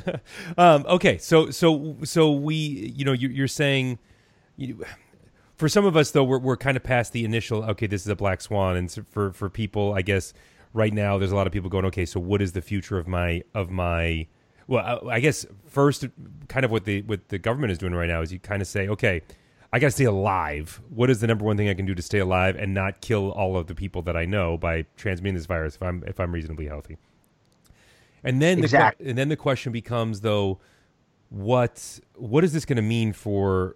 um, 0.58 0.84
okay. 0.86 1.18
So, 1.18 1.50
so, 1.50 1.96
so 2.04 2.32
we, 2.32 2.54
you 2.54 3.04
know, 3.04 3.12
you, 3.12 3.42
are 3.44 3.48
saying, 3.48 3.98
you, 4.56 4.84
for 5.56 5.68
some 5.68 5.84
of 5.84 5.96
us 5.96 6.10
though, 6.10 6.24
we're 6.24 6.38
we're 6.38 6.56
kind 6.56 6.76
of 6.76 6.82
past 6.82 7.12
the 7.12 7.24
initial. 7.24 7.64
Okay, 7.64 7.86
this 7.86 8.02
is 8.02 8.08
a 8.08 8.16
black 8.16 8.40
swan, 8.40 8.76
and 8.76 8.90
so 8.90 9.04
for 9.10 9.32
for 9.32 9.48
people, 9.50 9.94
I 9.94 10.02
guess 10.02 10.32
right 10.72 10.92
now 10.92 11.18
there's 11.18 11.32
a 11.32 11.36
lot 11.36 11.46
of 11.46 11.52
people 11.52 11.70
going, 11.70 11.84
okay, 11.86 12.06
so 12.06 12.18
what 12.18 12.40
is 12.40 12.52
the 12.52 12.62
future 12.62 12.98
of 12.98 13.06
my 13.06 13.42
of 13.54 13.70
my? 13.70 14.26
Well, 14.66 15.02
I, 15.06 15.16
I 15.16 15.20
guess 15.20 15.44
first, 15.66 16.06
kind 16.48 16.64
of 16.64 16.70
what 16.70 16.84
the 16.84 17.02
what 17.02 17.28
the 17.28 17.38
government 17.38 17.72
is 17.72 17.78
doing 17.78 17.94
right 17.94 18.08
now 18.08 18.22
is 18.22 18.32
you 18.32 18.38
kind 18.38 18.62
of 18.62 18.68
say, 18.68 18.88
okay 18.88 19.22
I 19.74 19.80
got 19.80 19.88
to 19.88 19.90
stay 19.90 20.04
alive. 20.04 20.80
What 20.88 21.10
is 21.10 21.20
the 21.20 21.26
number 21.26 21.44
one 21.44 21.56
thing 21.56 21.68
I 21.68 21.74
can 21.74 21.84
do 21.84 21.96
to 21.96 22.02
stay 22.02 22.20
alive 22.20 22.54
and 22.54 22.72
not 22.72 23.00
kill 23.00 23.32
all 23.32 23.56
of 23.56 23.66
the 23.66 23.74
people 23.74 24.02
that 24.02 24.16
I 24.16 24.24
know 24.24 24.56
by 24.56 24.86
transmitting 24.96 25.34
this 25.34 25.46
virus 25.46 25.74
if 25.74 25.82
I'm 25.82 26.04
if 26.06 26.20
I'm 26.20 26.32
reasonably 26.32 26.68
healthy? 26.68 26.96
And 28.22 28.40
then 28.40 28.60
exactly. 28.60 29.02
the 29.02 29.10
and 29.10 29.18
then 29.18 29.30
the 29.30 29.36
question 29.36 29.72
becomes 29.72 30.20
though, 30.20 30.60
what 31.28 31.98
what 32.14 32.44
is 32.44 32.52
this 32.52 32.64
going 32.64 32.76
to 32.76 32.82
mean 32.82 33.12
for 33.12 33.74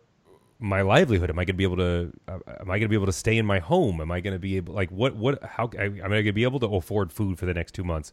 my 0.61 0.83
livelihood? 0.83 1.31
Am 1.31 1.39
I 1.41 1.45
going 1.45 1.55
to 1.57 1.59
be 1.59 1.65
able 1.65 1.79
to 1.79 2.13
uh, 2.29 2.39
am 2.61 2.71
I 2.71 2.79
going 2.79 2.83
to 2.83 2.89
be 2.89 2.95
able 2.95 3.07
to 3.07 3.13
stay 3.13 3.37
in 3.37 3.45
my 3.45 3.59
home? 3.59 4.01
Am 4.01 4.13
I 4.13 4.21
going 4.21 4.35
to 4.35 4.39
be 4.39 4.57
able 4.57 4.75
like 4.75 4.91
what 4.91 5.17
what 5.17 5.43
how 5.43 5.69
am 5.77 5.95
I 6.05 6.09
going 6.09 6.27
to 6.27 6.33
be 6.33 6.45
able 6.45 6.61
to 6.61 6.69
afford 6.69 7.13
food 7.13 7.41
for 7.41 7.47
the 7.47 7.55
next 7.55 7.75
two 7.75 7.83
months? 7.83 8.13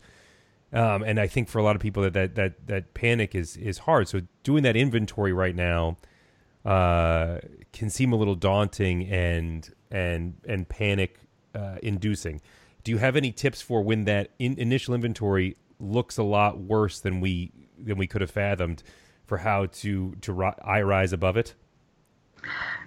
Um, 0.74 1.04
and 1.04 1.20
I 1.20 1.28
think 1.28 1.50
for 1.50 1.60
a 1.60 1.64
lot 1.64 1.76
of 1.76 1.84
people 1.84 2.02
that, 2.02 2.14
that 2.14 2.34
that 2.34 2.66
that 2.66 2.96
panic 2.96 3.36
is 3.36 3.56
is 3.58 3.78
hard. 3.78 4.08
So 4.08 4.22
doing 4.42 4.64
that 4.64 4.76
inventory 4.76 5.34
right 5.34 5.56
now 5.56 5.98
uh, 6.66 7.40
can 7.72 7.90
seem 7.90 8.12
a 8.12 8.16
little 8.16 8.36
daunting 8.36 9.08
and 9.08 9.72
and 9.92 10.36
and 10.48 10.68
panic 10.68 11.20
uh, 11.54 11.78
inducing. 11.84 12.42
Do 12.84 12.92
you 12.92 12.98
have 12.98 13.16
any 13.16 13.32
tips 13.32 13.62
for 13.62 13.82
when 13.82 14.06
that 14.06 14.32
in, 14.40 14.58
initial 14.60 14.94
inventory 14.94 15.58
looks 15.80 16.18
a 16.18 16.24
lot 16.24 16.60
worse 16.60 17.00
than 17.00 17.22
we 17.22 17.52
than 17.78 17.98
we 17.98 18.08
could 18.08 18.22
have 18.22 18.32
fathomed 18.32 18.84
for 19.26 19.38
how 19.38 19.68
to 19.68 20.16
to 20.22 20.34
ri- 20.34 20.60
I 20.64 20.82
rise 20.82 21.14
above 21.14 21.38
it? 21.38 21.54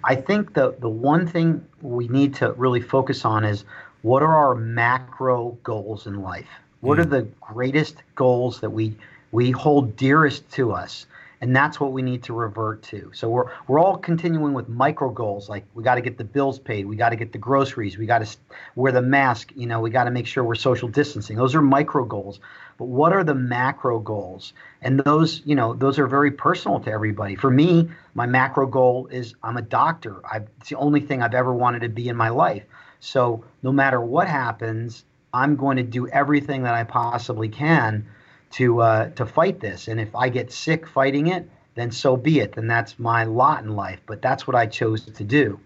I 0.03 0.15
think 0.15 0.53
the 0.53 0.75
the 0.79 0.89
one 0.89 1.27
thing 1.27 1.65
we 1.81 2.07
need 2.07 2.35
to 2.35 2.53
really 2.53 2.81
focus 2.81 3.25
on 3.25 3.43
is 3.43 3.65
what 4.01 4.23
are 4.23 4.35
our 4.35 4.55
macro 4.55 5.57
goals 5.63 6.07
in 6.07 6.21
life? 6.21 6.49
What 6.81 6.97
mm. 6.97 7.01
are 7.01 7.05
the 7.05 7.27
greatest 7.41 7.95
goals 8.15 8.61
that 8.61 8.69
we 8.69 8.95
we 9.31 9.51
hold 9.51 9.95
dearest 9.95 10.49
to 10.51 10.71
us? 10.71 11.05
And 11.41 11.55
that's 11.55 11.79
what 11.79 11.93
we 11.93 12.01
need 12.01 12.23
to 12.23 12.33
revert 12.33 12.83
to. 12.83 13.11
So 13.13 13.29
we're 13.29 13.51
we're 13.67 13.79
all 13.79 13.97
continuing 13.97 14.53
with 14.53 14.67
micro 14.67 15.09
goals 15.09 15.47
like 15.47 15.65
we 15.73 15.83
got 15.83 15.95
to 15.95 16.01
get 16.01 16.17
the 16.17 16.23
bills 16.23 16.59
paid, 16.59 16.85
we 16.85 16.95
got 16.95 17.09
to 17.09 17.15
get 17.15 17.31
the 17.31 17.37
groceries, 17.37 17.97
we 17.97 18.05
got 18.05 18.25
to 18.25 18.37
wear 18.75 18.91
the 18.91 19.01
mask, 19.01 19.51
you 19.55 19.65
know, 19.65 19.79
we 19.79 19.89
got 19.89 20.05
to 20.05 20.11
make 20.11 20.27
sure 20.27 20.43
we're 20.43 20.55
social 20.55 20.89
distancing. 20.89 21.37
Those 21.37 21.55
are 21.55 21.61
micro 21.61 22.03
goals. 22.03 22.39
But 22.77 22.85
what 22.85 23.13
are 23.13 23.23
the 23.23 23.35
macro 23.35 23.99
goals? 23.99 24.53
And 24.81 24.99
those, 24.99 25.41
you 25.45 25.55
know, 25.55 25.73
those 25.73 25.99
are 25.99 26.07
very 26.07 26.31
personal 26.31 26.79
to 26.81 26.91
everybody. 26.91 27.35
For 27.35 27.51
me, 27.51 27.89
my 28.13 28.25
macro 28.25 28.67
goal 28.67 29.07
is 29.07 29.35
I'm 29.43 29.57
a 29.57 29.61
doctor. 29.61 30.21
i 30.25 30.37
it's 30.59 30.69
the 30.69 30.77
only 30.77 31.01
thing 31.01 31.21
I've 31.21 31.33
ever 31.33 31.53
wanted 31.53 31.81
to 31.81 31.89
be 31.89 32.09
in 32.09 32.15
my 32.15 32.29
life. 32.29 32.63
So 32.99 33.45
no 33.63 33.71
matter 33.71 34.01
what 34.01 34.27
happens, 34.27 35.05
I'm 35.33 35.55
going 35.55 35.77
to 35.77 35.83
do 35.83 36.07
everything 36.07 36.63
that 36.63 36.73
I 36.73 36.83
possibly 36.83 37.49
can 37.49 38.07
to 38.51 38.81
uh, 38.81 39.09
to 39.11 39.25
fight 39.25 39.59
this. 39.59 39.87
And 39.87 39.99
if 39.99 40.15
I 40.15 40.29
get 40.29 40.51
sick 40.51 40.87
fighting 40.87 41.27
it, 41.27 41.49
then 41.75 41.91
so 41.91 42.17
be 42.17 42.39
it. 42.39 42.53
Then 42.53 42.67
that's 42.67 42.99
my 42.99 43.23
lot 43.23 43.63
in 43.63 43.75
life. 43.75 43.99
But 44.05 44.21
that's 44.21 44.47
what 44.47 44.55
I 44.55 44.65
chose 44.65 45.05
to 45.05 45.23
do. 45.23 45.59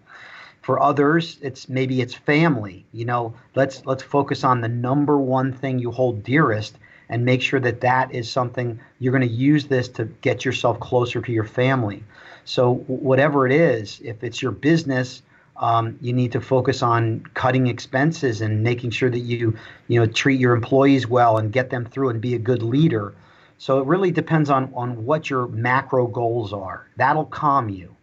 For 0.61 0.81
others, 0.81 1.37
it's 1.41 1.67
maybe 1.67 2.01
it's 2.01 2.13
family. 2.13 2.85
You 2.93 3.05
know, 3.05 3.33
let's 3.55 3.85
let's 3.85 4.03
focus 4.03 4.43
on 4.43 4.61
the 4.61 4.69
number 4.69 5.17
one 5.17 5.51
thing 5.51 5.79
you 5.79 5.91
hold 5.91 6.23
dearest 6.23 6.77
and 7.09 7.25
make 7.25 7.41
sure 7.41 7.59
that 7.59 7.81
that 7.81 8.13
is 8.15 8.29
something 8.29 8.79
you're 8.99 9.11
going 9.11 9.27
to 9.27 9.35
use 9.35 9.67
this 9.67 9.89
to 9.89 10.05
get 10.05 10.45
yourself 10.45 10.79
closer 10.79 11.21
to 11.21 11.31
your 11.31 11.43
family. 11.43 12.03
So 12.45 12.75
whatever 12.87 13.45
it 13.45 13.53
is, 13.53 14.01
if 14.03 14.23
it's 14.23 14.41
your 14.41 14.51
business, 14.51 15.21
um, 15.57 15.98
you 16.01 16.13
need 16.13 16.31
to 16.31 16.41
focus 16.41 16.81
on 16.81 17.25
cutting 17.33 17.67
expenses 17.67 18.41
and 18.41 18.63
making 18.63 18.89
sure 18.89 19.10
that 19.10 19.19
you 19.19 19.57
you 19.88 20.00
know 20.00 20.05
treat 20.05 20.39
your 20.39 20.55
employees 20.55 21.07
well 21.07 21.38
and 21.38 21.51
get 21.51 21.69
them 21.69 21.86
through 21.86 22.10
and 22.10 22.22
be 22.22 22.33
a 22.33 22.39
good 22.39 22.63
leader. 22.63 23.13
So 23.57 23.79
it 23.79 23.86
really 23.86 24.12
depends 24.12 24.50
on 24.50 24.74
on 24.74 25.05
what 25.05 25.29
your 25.29 25.48
macro 25.48 26.07
goals 26.07 26.53
are. 26.53 26.88
That'll 26.98 27.25
calm 27.25 27.69
you. 27.69 27.95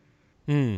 Hmm. 0.46 0.76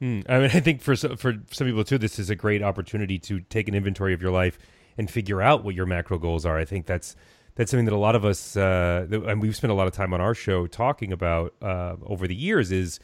Hmm. 0.00 0.20
I 0.28 0.38
mean, 0.38 0.50
I 0.54 0.60
think 0.60 0.82
for 0.82 0.96
for 0.96 1.34
some 1.50 1.66
people 1.66 1.84
too, 1.84 1.98
this 1.98 2.18
is 2.18 2.30
a 2.30 2.36
great 2.36 2.62
opportunity 2.62 3.18
to 3.20 3.40
take 3.40 3.68
an 3.68 3.74
inventory 3.74 4.14
of 4.14 4.20
your 4.20 4.32
life 4.32 4.58
and 4.98 5.10
figure 5.10 5.40
out 5.40 5.64
what 5.64 5.74
your 5.74 5.86
macro 5.86 6.18
goals 6.18 6.44
are. 6.44 6.58
I 6.58 6.64
think 6.64 6.86
that's 6.86 7.16
that's 7.54 7.70
something 7.70 7.84
that 7.84 7.94
a 7.94 7.98
lot 7.98 8.16
of 8.16 8.24
us, 8.24 8.56
uh, 8.56 9.06
and 9.10 9.40
we've 9.40 9.54
spent 9.54 9.70
a 9.70 9.74
lot 9.74 9.86
of 9.86 9.92
time 9.92 10.14
on 10.14 10.20
our 10.20 10.34
show 10.34 10.66
talking 10.66 11.12
about 11.12 11.54
uh, 11.60 11.96
over 12.04 12.26
the 12.26 12.34
years, 12.34 12.72
is 12.72 12.98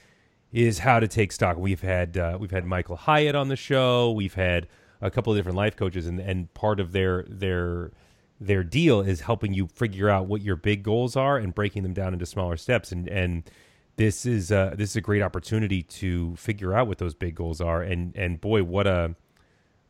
is 0.52 0.80
how 0.80 1.00
to 1.00 1.08
take 1.08 1.32
stock. 1.32 1.56
We've 1.56 1.80
had 1.80 2.16
uh, 2.16 2.38
we've 2.40 2.50
had 2.50 2.64
Michael 2.64 2.96
Hyatt 2.96 3.34
on 3.34 3.48
the 3.48 3.56
show. 3.56 4.10
We've 4.10 4.34
had 4.34 4.66
a 5.00 5.10
couple 5.10 5.32
of 5.32 5.38
different 5.38 5.56
life 5.56 5.76
coaches, 5.76 6.06
and 6.06 6.20
and 6.20 6.52
part 6.54 6.80
of 6.80 6.92
their 6.92 7.24
their 7.28 7.92
their 8.40 8.62
deal 8.62 9.00
is 9.00 9.20
helping 9.20 9.52
you 9.52 9.66
figure 9.66 10.08
out 10.08 10.26
what 10.26 10.42
your 10.42 10.56
big 10.56 10.82
goals 10.82 11.16
are 11.16 11.36
and 11.36 11.54
breaking 11.54 11.82
them 11.82 11.92
down 11.92 12.12
into 12.12 12.26
smaller 12.26 12.56
steps. 12.56 12.92
And 12.92 13.08
and 13.08 13.50
this 13.96 14.24
is 14.24 14.50
uh, 14.50 14.74
this 14.76 14.90
is 14.90 14.96
a 14.96 15.00
great 15.00 15.22
opportunity 15.22 15.82
to 15.82 16.34
figure 16.36 16.72
out 16.72 16.88
what 16.88 16.98
those 16.98 17.14
big 17.14 17.34
goals 17.34 17.60
are. 17.60 17.82
And 17.82 18.16
and 18.16 18.40
boy, 18.40 18.62
what 18.62 18.86
a 18.86 19.14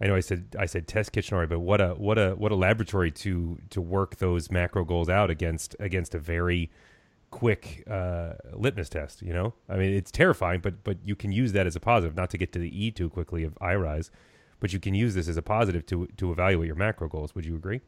I 0.00 0.06
know 0.06 0.16
I 0.16 0.20
said 0.20 0.56
I 0.58 0.66
said 0.66 0.88
test 0.88 1.12
kitchen 1.12 1.36
already, 1.36 1.50
but 1.50 1.60
what 1.60 1.80
a 1.80 1.90
what 1.90 2.18
a 2.18 2.30
what 2.32 2.52
a 2.52 2.56
laboratory 2.56 3.10
to 3.12 3.58
to 3.70 3.80
work 3.80 4.16
those 4.16 4.50
macro 4.50 4.84
goals 4.84 5.08
out 5.08 5.30
against 5.30 5.76
against 5.78 6.14
a 6.14 6.18
very 6.18 6.70
quick 7.30 7.84
uh, 7.88 8.34
litmus 8.52 8.88
test. 8.88 9.22
You 9.22 9.32
know, 9.32 9.54
I 9.68 9.76
mean, 9.76 9.92
it's 9.94 10.10
terrifying, 10.10 10.60
but 10.60 10.84
but 10.84 10.98
you 11.04 11.16
can 11.16 11.32
use 11.32 11.52
that 11.52 11.66
as 11.66 11.76
a 11.76 11.80
positive. 11.80 12.16
Not 12.16 12.30
to 12.30 12.38
get 12.38 12.52
to 12.52 12.58
the 12.58 12.86
E 12.86 12.90
too 12.90 13.08
quickly 13.08 13.44
of 13.44 13.54
iRise, 13.56 14.10
but 14.60 14.72
you 14.72 14.80
can 14.80 14.94
use 14.94 15.14
this 15.14 15.28
as 15.28 15.36
a 15.36 15.42
positive 15.42 15.86
to 15.86 16.06
to 16.16 16.32
evaluate 16.32 16.66
your 16.66 16.76
macro 16.76 17.08
goals. 17.08 17.34
Would 17.34 17.46
you 17.46 17.56
agree? 17.56 17.80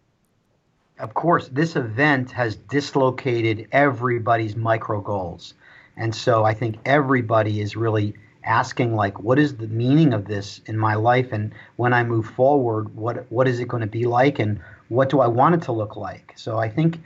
Of 0.99 1.15
course, 1.15 1.49
this 1.49 1.77
event 1.77 2.31
has 2.33 2.57
dislocated 2.57 3.69
everybody's 3.73 4.55
micro 4.55 5.01
goals, 5.01 5.55
and 5.97 6.15
so 6.15 6.45
I 6.45 6.55
think 6.55 6.77
everybody 6.85 7.61
is 7.61 7.75
really 7.77 8.15
asking 8.45 8.95
like 8.95 9.21
what 9.21 9.39
is 9.39 9.57
the 9.57 9.67
meaning 9.69 10.13
of 10.15 10.27
this 10.27 10.61
in 10.67 10.79
my 10.79 10.95
life 10.95 11.31
and 11.31 11.53
when 11.77 11.93
i 11.93 12.03
move 12.03 12.27
forward 12.27 12.95
what 12.97 13.31
what 13.31 13.47
is 13.47 13.61
it 13.61 13.69
going 13.69 13.83
to 13.83 13.87
be 13.87 14.05
like 14.05 14.39
and 14.39 14.59
what 14.89 15.11
do 15.11 15.21
i 15.21 15.27
want 15.27 15.55
it 15.55 15.61
to 15.61 15.73
look 15.73 15.95
like 15.95 16.33
so 16.37 16.59
i 16.59 16.69
think 16.69 16.99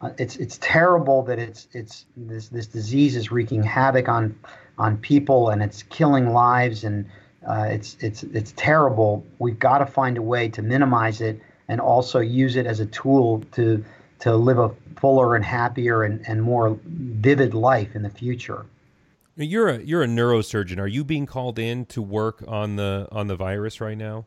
uh, 0.00 0.10
it's 0.18 0.36
it's 0.36 0.58
terrible 0.60 1.22
that 1.22 1.38
it's 1.38 1.68
it's 1.72 2.06
this 2.16 2.48
this 2.48 2.66
disease 2.66 3.16
is 3.16 3.30
wreaking 3.32 3.62
havoc 3.62 4.08
on 4.08 4.38
on 4.78 4.96
people 4.98 5.50
and 5.50 5.62
it's 5.62 5.82
killing 5.84 6.32
lives 6.32 6.84
and 6.84 7.04
uh, 7.46 7.66
it's 7.70 7.96
it's 8.00 8.22
it's 8.24 8.52
terrible. 8.56 9.24
We've 9.38 9.58
got 9.58 9.78
to 9.78 9.86
find 9.86 10.18
a 10.18 10.22
way 10.22 10.48
to 10.50 10.62
minimize 10.62 11.20
it 11.20 11.40
and 11.68 11.80
also 11.80 12.20
use 12.20 12.56
it 12.56 12.66
as 12.66 12.80
a 12.80 12.86
tool 12.86 13.44
to 13.52 13.84
to 14.20 14.36
live 14.36 14.58
a 14.58 14.70
fuller 14.96 15.36
and 15.36 15.44
happier 15.44 16.02
and, 16.02 16.20
and 16.26 16.42
more 16.42 16.78
vivid 16.84 17.54
life 17.54 17.94
in 17.94 18.02
the 18.02 18.10
future. 18.10 18.66
You're 19.36 19.68
a 19.68 19.78
you're 19.78 20.02
a 20.02 20.06
neurosurgeon. 20.06 20.78
Are 20.78 20.88
you 20.88 21.04
being 21.04 21.26
called 21.26 21.58
in 21.58 21.86
to 21.86 22.02
work 22.02 22.42
on 22.48 22.76
the 22.76 23.08
on 23.12 23.28
the 23.28 23.36
virus 23.36 23.80
right 23.80 23.96
now? 23.96 24.26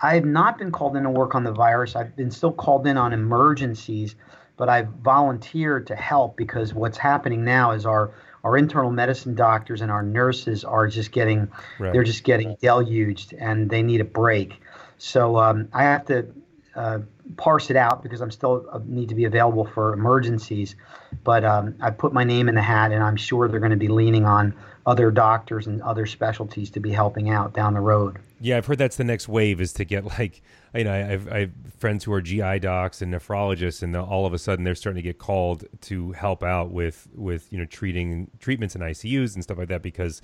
I 0.00 0.14
have 0.14 0.24
not 0.24 0.58
been 0.58 0.72
called 0.72 0.96
in 0.96 1.04
to 1.04 1.10
work 1.10 1.34
on 1.34 1.44
the 1.44 1.52
virus. 1.52 1.96
I've 1.96 2.16
been 2.16 2.30
still 2.30 2.52
called 2.52 2.86
in 2.86 2.96
on 2.96 3.12
emergencies, 3.12 4.14
but 4.56 4.68
I've 4.68 4.88
volunteered 4.88 5.86
to 5.88 5.96
help 5.96 6.36
because 6.36 6.74
what's 6.74 6.98
happening 6.98 7.44
now 7.44 7.72
is 7.72 7.86
our 7.86 8.12
our 8.44 8.56
internal 8.56 8.92
medicine 8.92 9.34
doctors 9.34 9.80
and 9.80 9.90
our 9.90 10.04
nurses 10.04 10.64
are 10.64 10.86
just 10.86 11.10
getting 11.10 11.48
right. 11.80 11.92
they're 11.92 12.04
just 12.04 12.22
getting 12.22 12.56
deluged 12.62 13.34
and 13.38 13.68
they 13.68 13.82
need 13.82 14.00
a 14.00 14.04
break. 14.04 14.60
So 14.98 15.38
um, 15.38 15.68
I 15.72 15.82
have 15.84 16.06
to 16.06 16.32
uh, 16.76 16.98
parse 17.36 17.70
it 17.70 17.76
out 17.76 18.02
because 18.02 18.20
I'm 18.20 18.30
still 18.30 18.66
uh, 18.70 18.80
need 18.84 19.08
to 19.08 19.14
be 19.14 19.24
available 19.24 19.64
for 19.64 19.92
emergencies. 19.92 20.76
But 21.24 21.44
um, 21.44 21.74
I 21.80 21.90
put 21.90 22.12
my 22.12 22.24
name 22.24 22.48
in 22.48 22.54
the 22.54 22.62
hat, 22.62 22.92
and 22.92 23.02
I'm 23.02 23.16
sure 23.16 23.48
they're 23.48 23.60
going 23.60 23.70
to 23.70 23.76
be 23.76 23.88
leaning 23.88 24.24
on 24.24 24.54
other 24.84 25.10
doctors 25.10 25.66
and 25.66 25.82
other 25.82 26.06
specialties 26.06 26.70
to 26.70 26.80
be 26.80 26.92
helping 26.92 27.30
out 27.30 27.52
down 27.52 27.74
the 27.74 27.80
road. 27.80 28.18
Yeah, 28.40 28.58
I've 28.58 28.66
heard 28.66 28.78
that's 28.78 28.96
the 28.96 29.04
next 29.04 29.28
wave 29.28 29.60
is 29.60 29.72
to 29.74 29.84
get 29.84 30.04
like 30.04 30.42
you 30.74 30.84
know 30.84 30.92
I 30.92 30.96
have, 30.98 31.28
I 31.28 31.38
have 31.40 31.52
friends 31.78 32.04
who 32.04 32.12
are 32.12 32.20
GI 32.20 32.60
docs 32.60 33.02
and 33.02 33.12
nephrologists, 33.12 33.82
and 33.82 33.96
all 33.96 34.26
of 34.26 34.34
a 34.34 34.38
sudden 34.38 34.64
they're 34.64 34.74
starting 34.74 35.02
to 35.02 35.08
get 35.08 35.18
called 35.18 35.64
to 35.82 36.12
help 36.12 36.42
out 36.42 36.70
with 36.70 37.08
with 37.14 37.50
you 37.52 37.58
know 37.58 37.64
treating 37.64 38.30
treatments 38.38 38.74
in 38.74 38.82
ICUs 38.82 39.34
and 39.34 39.42
stuff 39.42 39.58
like 39.58 39.68
that 39.68 39.82
because 39.82 40.20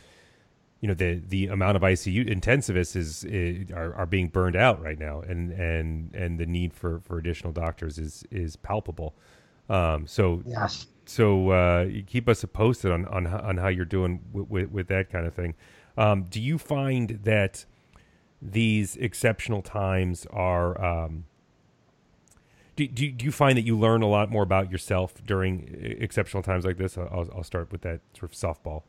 you 0.82 0.88
know 0.88 0.94
the 0.94 1.22
the 1.28 1.46
amount 1.46 1.76
of 1.76 1.82
ICU 1.82 2.28
intensivists 2.28 2.96
is, 2.96 3.24
is, 3.24 3.70
are, 3.70 3.94
are 3.94 4.06
being 4.06 4.28
burned 4.28 4.56
out 4.56 4.82
right 4.82 4.98
now, 4.98 5.20
and 5.20 5.52
and 5.52 6.14
and 6.14 6.38
the 6.38 6.46
need 6.46 6.74
for 6.74 7.00
for 7.00 7.18
additional 7.18 7.52
doctors 7.52 7.98
is 7.98 8.24
is 8.30 8.56
palpable. 8.56 9.14
Um, 9.70 10.06
so 10.08 10.42
yes, 10.44 10.86
so 11.06 11.50
uh, 11.50 11.86
keep 12.06 12.28
us 12.28 12.44
posted 12.52 12.90
on 12.90 13.06
on 13.06 13.26
on 13.28 13.56
how 13.56 13.68
you're 13.68 13.84
doing 13.84 14.20
with 14.32 14.48
with, 14.50 14.70
with 14.70 14.88
that 14.88 15.08
kind 15.08 15.24
of 15.24 15.34
thing. 15.34 15.54
Um, 15.96 16.24
do 16.24 16.40
you 16.40 16.58
find 16.58 17.20
that 17.22 17.64
these 18.42 18.96
exceptional 18.96 19.62
times 19.62 20.26
are 20.32 20.82
um, 20.84 21.24
do, 22.74 22.88
do, 22.88 23.10
do 23.12 23.24
you 23.24 23.32
find 23.32 23.56
that 23.58 23.62
you 23.64 23.78
learn 23.78 24.02
a 24.02 24.08
lot 24.08 24.30
more 24.30 24.42
about 24.42 24.70
yourself 24.70 25.14
during 25.26 25.96
exceptional 26.00 26.42
times 26.42 26.64
like 26.64 26.78
this? 26.78 26.96
I'll, 26.96 27.28
I'll 27.34 27.44
start 27.44 27.70
with 27.70 27.82
that 27.82 28.00
sort 28.18 28.32
of 28.32 28.38
softball. 28.38 28.82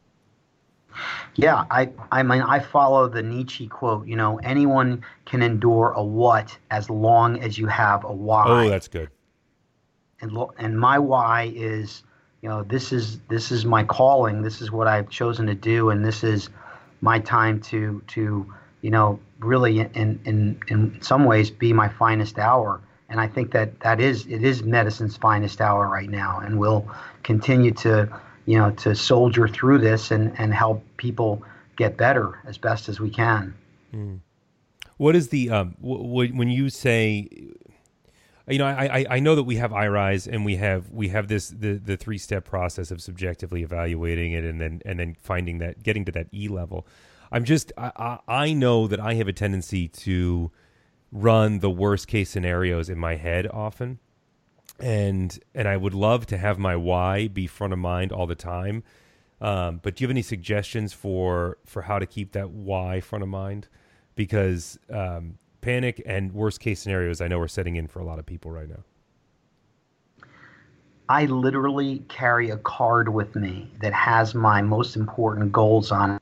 Yeah, 1.36 1.66
I, 1.72 1.90
I 2.12 2.24
mean, 2.24 2.42
I 2.42 2.60
follow 2.60 3.10
the 3.10 3.24
Nietzsche 3.24 3.68
quote. 3.68 4.08
You 4.08 4.16
know, 4.16 4.38
anyone 4.40 5.04
can 5.26 5.42
endure 5.42 5.92
a 5.96 6.04
what 6.04 6.58
as 6.72 6.90
long 6.90 7.40
as 7.40 7.58
you 7.58 7.68
have 7.68 8.04
a 8.04 8.12
why. 8.14 8.46
Oh, 8.48 8.70
that's 8.70 8.88
good. 8.88 9.10
And 10.22 10.38
and 10.60 10.80
my 10.80 11.00
why 11.00 11.52
is, 11.56 12.04
you 12.42 12.50
know, 12.50 12.64
this 12.64 12.94
is 12.94 13.20
this 13.28 13.52
is 13.52 13.66
my 13.66 13.84
calling. 13.84 14.44
This 14.44 14.62
is 14.62 14.72
what 14.72 14.88
I've 14.88 15.10
chosen 15.10 15.48
to 15.48 15.56
do, 15.56 15.90
and 15.90 16.06
this 16.06 16.24
is 16.24 16.50
my 17.02 17.20
time 17.20 17.60
to 17.62 18.02
to 18.10 18.54
you 18.82 18.92
know 18.92 19.20
really 19.44 19.80
in 19.80 20.20
in 20.26 20.60
in 20.68 21.02
some 21.02 21.26
ways 21.26 21.50
be 21.50 21.74
my 21.74 21.90
finest 21.90 22.40
hour. 22.40 22.82
And 23.10 23.20
I 23.20 23.28
think 23.28 23.52
that 23.52 23.80
that 23.82 24.00
is 24.00 24.26
it 24.28 24.44
is 24.44 24.64
medicine's 24.64 25.18
finest 25.18 25.62
hour 25.62 25.88
right 25.88 26.10
now, 26.10 26.40
and 26.40 26.60
we'll 26.60 26.88
continue 27.24 27.72
to 27.72 28.10
you 28.46 28.58
know, 28.58 28.72
to 28.72 28.96
soldier 28.96 29.48
through 29.48 29.80
this 29.80 30.12
and, 30.12 30.38
and 30.38 30.54
help 30.54 30.84
people 30.98 31.44
get 31.76 31.98
better 31.98 32.40
as 32.46 32.58
best 32.58 32.90
as 32.90 33.00
we 33.00 33.10
can. 33.10 33.54
Mm. 33.94 34.20
What 34.98 35.16
is 35.16 35.30
the 35.30 35.50
um, 35.50 35.76
w- 35.82 36.04
w- 36.04 36.38
when 36.38 36.50
you 36.50 36.70
say, 36.70 37.30
you 38.48 38.58
know, 38.58 38.66
I, 38.66 39.06
I 39.10 39.20
know 39.20 39.36
that 39.36 39.44
we 39.44 39.56
have 39.56 39.72
iRise 39.72 40.32
and 40.32 40.46
we 40.46 40.58
have 40.58 40.90
we 40.92 41.08
have 41.10 41.28
this 41.28 41.50
the 41.50 41.74
the 41.74 41.98
three 41.98 42.18
step 42.18 42.46
process 42.46 42.92
of 42.92 43.02
subjectively 43.02 43.64
evaluating 43.64 44.34
it 44.34 44.44
and 44.44 44.62
then 44.62 44.82
and 44.86 45.00
then 45.00 45.16
finding 45.20 45.60
that 45.60 45.82
getting 45.82 46.06
to 46.06 46.12
that 46.12 46.28
E 46.34 46.48
level. 46.48 46.86
I'm 47.34 47.44
just 47.44 47.74
I, 47.78 48.20
I 48.28 48.54
know 48.54 48.88
that 48.88 49.02
I 49.02 49.16
have 49.16 49.28
a 49.28 49.34
tendency 49.34 49.90
to 49.90 50.52
run 51.12 51.60
the 51.60 51.70
worst 51.70 52.08
case 52.08 52.30
scenarios 52.30 52.90
in 52.90 52.98
my 52.98 53.18
head 53.18 53.48
often 53.52 54.00
and 54.80 55.40
and 55.54 55.68
I 55.68 55.78
would 55.78 55.94
love 55.94 56.26
to 56.28 56.38
have 56.38 56.58
my 56.58 56.76
why 56.76 57.28
be 57.28 57.48
front 57.48 57.74
of 57.74 57.80
mind 57.80 58.12
all 58.12 58.28
the 58.28 58.36
time. 58.36 58.84
Um, 59.42 59.80
but 59.84 59.96
do 59.96 60.04
you 60.04 60.08
have 60.08 60.14
any 60.14 60.22
suggestions 60.22 60.94
for 60.94 61.58
for 61.66 61.84
how 61.84 62.00
to 62.00 62.06
keep 62.06 62.32
that 62.34 62.52
why 62.52 63.02
front 63.02 63.24
of 63.24 63.30
mind? 63.30 63.68
Because 64.16 64.80
um, 64.90 65.38
panic 65.62 66.02
and 66.06 66.32
worst 66.34 66.60
case 66.60 66.82
scenarios, 66.82 67.22
I 67.22 67.28
know 67.28 67.40
are 67.40 67.48
setting 67.48 67.76
in 67.76 67.88
for 67.88 68.00
a 68.00 68.06
lot 68.06 68.20
of 68.20 68.26
people 68.26 68.52
right 68.52 68.70
now. 68.70 68.84
I 71.10 71.26
literally 71.26 72.00
carry 72.08 72.50
a 72.50 72.58
card 72.58 73.10
with 73.10 73.36
me 73.36 73.70
that 73.82 73.94
has 73.94 74.34
my 74.34 74.62
most 74.62 74.96
important 74.96 75.52
goals 75.52 75.92
on 75.92 76.12
it, 76.12 76.22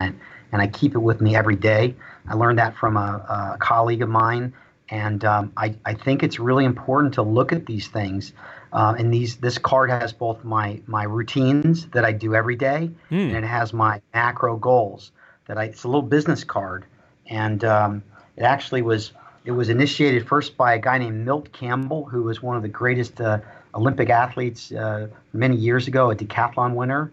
and 0.00 0.18
I 0.52 0.66
keep 0.66 0.94
it 0.94 1.00
with 1.00 1.20
me 1.20 1.36
every 1.36 1.56
day. 1.56 1.94
I 2.26 2.34
learned 2.34 2.58
that 2.58 2.76
from 2.76 2.96
a, 2.96 3.54
a 3.54 3.56
colleague 3.58 4.02
of 4.02 4.08
mine 4.08 4.52
and 4.90 5.24
um, 5.24 5.52
I, 5.56 5.74
I 5.84 5.94
think 5.94 6.22
it's 6.22 6.38
really 6.38 6.64
important 6.64 7.14
to 7.14 7.22
look 7.22 7.52
at 7.52 7.66
these 7.66 7.88
things. 7.88 8.32
Uh, 8.72 8.94
and 8.98 9.12
these 9.12 9.36
this 9.36 9.58
card 9.58 9.90
has 9.90 10.12
both 10.12 10.44
my 10.44 10.80
my 10.86 11.04
routines 11.04 11.86
that 11.88 12.04
I 12.04 12.12
do 12.12 12.34
every 12.34 12.56
day, 12.56 12.90
mm. 13.10 13.34
and 13.34 13.36
it 13.36 13.44
has 13.44 13.72
my 13.72 14.00
macro 14.12 14.56
goals 14.56 15.12
that 15.46 15.56
I. 15.56 15.64
It's 15.64 15.84
a 15.84 15.88
little 15.88 16.02
business 16.02 16.44
card, 16.44 16.84
and 17.26 17.64
um, 17.64 18.02
it 18.36 18.42
actually 18.42 18.82
was 18.82 19.12
it 19.46 19.52
was 19.52 19.70
initiated 19.70 20.28
first 20.28 20.56
by 20.58 20.74
a 20.74 20.78
guy 20.78 20.98
named 20.98 21.24
Milt 21.24 21.50
Campbell, 21.52 22.04
who 22.04 22.24
was 22.24 22.42
one 22.42 22.56
of 22.56 22.62
the 22.62 22.68
greatest 22.68 23.20
uh, 23.22 23.38
Olympic 23.74 24.10
athletes 24.10 24.70
uh, 24.70 25.08
many 25.32 25.56
years 25.56 25.88
ago, 25.88 26.10
a 26.10 26.14
decathlon 26.14 26.74
winner, 26.74 27.10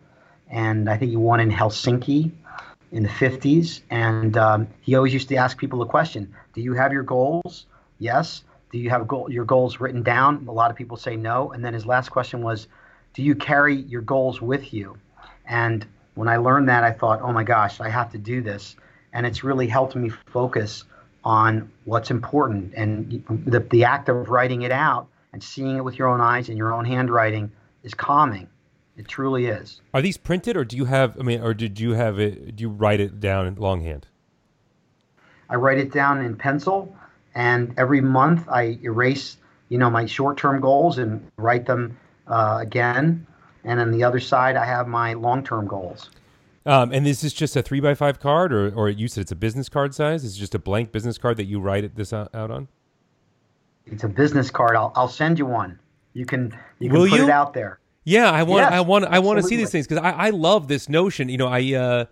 and 0.50 0.90
I 0.90 0.98
think 0.98 1.12
he 1.12 1.18
won 1.18 1.40
in 1.40 1.50
Helsinki 1.50 2.32
in 2.92 3.04
the 3.04 3.10
50s. 3.10 3.82
And 3.90 4.38
um, 4.38 4.68
he 4.82 4.96
always 4.96 5.14
used 5.14 5.30
to 5.30 5.36
ask 5.36 5.58
people 5.58 5.82
a 5.82 5.86
question 5.86 6.34
Do 6.54 6.62
you 6.62 6.74
have 6.74 6.92
your 6.92 7.04
goals? 7.04 7.66
Yes. 8.00 8.44
Do 8.72 8.80
you 8.80 8.90
have 8.90 9.08
goal, 9.08 9.32
your 9.32 9.46
goals 9.46 9.80
written 9.80 10.04
down? 10.04 10.46
A 10.48 10.52
lot 10.52 10.70
of 10.72 10.78
people 10.78 10.98
say 10.98 11.16
no. 11.16 11.52
And 11.52 11.64
then 11.64 11.74
his 11.74 11.86
last 11.86 12.10
question 12.10 12.42
was 12.42 12.68
Do 13.14 13.24
you 13.24 13.36
carry 13.36 13.76
your 13.76 14.02
goals 14.02 14.42
with 14.42 14.74
you? 14.74 14.98
And 15.48 15.86
when 16.16 16.28
I 16.28 16.38
learned 16.38 16.70
that, 16.70 16.84
I 16.84 16.92
thought, 16.92 17.22
oh 17.22 17.32
my 17.32 17.44
gosh, 17.44 17.80
I 17.80 17.90
have 17.90 18.12
to 18.12 18.18
do 18.18 18.42
this. 18.42 18.76
And 19.14 19.26
it's 19.26 19.44
really 19.44 19.68
helped 19.68 19.96
me 19.96 20.10
focus 20.10 20.84
on 21.24 21.72
what's 21.86 22.12
important. 22.12 22.74
And 22.76 23.24
the, 23.46 23.60
the 23.60 23.84
act 23.84 24.10
of 24.10 24.30
writing 24.30 24.64
it 24.64 24.72
out 24.72 25.08
and 25.34 25.44
seeing 25.44 25.78
it 25.78 25.84
with 25.84 25.98
your 25.98 26.08
own 26.08 26.22
eyes 26.22 26.50
and 26.50 26.58
your 26.58 26.74
own 26.74 26.86
handwriting 26.86 27.52
is 27.84 27.94
calming. 27.94 28.48
It 28.98 29.08
truly 29.08 29.48
is. 29.48 29.82
Are 29.94 30.02
these 30.02 30.18
printed, 30.18 30.56
or 30.56 30.64
do 30.64 30.78
you 30.78 30.86
have? 30.86 31.20
I 31.20 31.24
mean, 31.24 31.42
or 31.42 31.54
did 31.54 31.80
you 31.80 31.94
have 31.94 32.18
it? 32.20 32.56
Do 32.56 32.62
you 32.62 32.70
write 32.70 33.00
it 33.00 33.20
down 33.20 33.46
in 33.46 33.56
longhand? 33.56 34.08
I 35.50 35.56
write 35.56 35.78
it 35.78 35.92
down 35.92 36.24
in 36.24 36.36
pencil, 36.36 36.96
and 37.36 37.74
every 37.78 38.02
month 38.02 38.48
I 38.50 38.80
erase, 38.84 39.38
you 39.70 39.78
know, 39.78 39.90
my 39.90 40.06
short-term 40.06 40.62
goals 40.62 40.98
and 40.98 41.30
write 41.38 41.66
them 41.66 41.98
uh, 42.28 42.60
again. 42.62 43.28
And 43.64 43.80
on 43.80 43.92
the 43.92 44.04
other 44.04 44.20
side, 44.20 44.56
I 44.56 44.66
have 44.66 44.88
my 44.88 45.14
long-term 45.14 45.68
goals. 45.68 46.10
Um, 46.66 46.92
and 46.92 47.06
this 47.06 47.24
is 47.24 47.34
just 47.34 47.56
a 47.56 47.62
three 47.62 47.80
by 47.80 47.94
five 47.94 48.20
card, 48.20 48.54
or, 48.54 48.74
or 48.74 48.90
you 48.90 49.08
said 49.08 49.22
it's 49.22 49.32
a 49.32 49.36
business 49.36 49.70
card 49.70 49.94
size. 49.94 50.24
It's 50.24 50.36
just 50.36 50.56
a 50.56 50.60
blank 50.60 50.92
business 50.92 51.18
card 51.18 51.38
that 51.38 51.46
you 51.46 51.60
write 51.60 51.96
this 51.96 52.12
out, 52.14 52.34
out 52.34 52.50
on. 52.50 52.68
It's 53.86 54.04
a 54.04 54.08
business 54.08 54.50
card. 54.50 54.76
I'll, 54.76 54.92
I'll 54.96 55.08
send 55.08 55.38
you 55.38 55.46
one. 55.46 55.78
You 56.14 56.26
can 56.26 56.58
you 56.80 56.90
can 56.90 57.00
Will 57.00 57.08
put 57.08 57.20
you? 57.20 57.26
it 57.26 57.30
out 57.30 57.54
there. 57.54 57.78
Yeah, 58.06 58.32
I 58.32 58.44
want, 58.44 58.62
yes, 58.62 58.72
I 58.72 58.82
want, 58.82 59.06
I 59.06 59.20
want 59.20 59.42
to 59.42 59.44
see 59.44 59.56
these 59.56 59.72
things 59.72 59.88
because 59.88 60.04
I, 60.04 60.12
I 60.12 60.30
love 60.30 60.68
this 60.68 60.88
notion. 60.88 61.28
You 61.28 61.38
know, 61.38 61.48
I, 61.48 61.74
uh, 61.74 62.06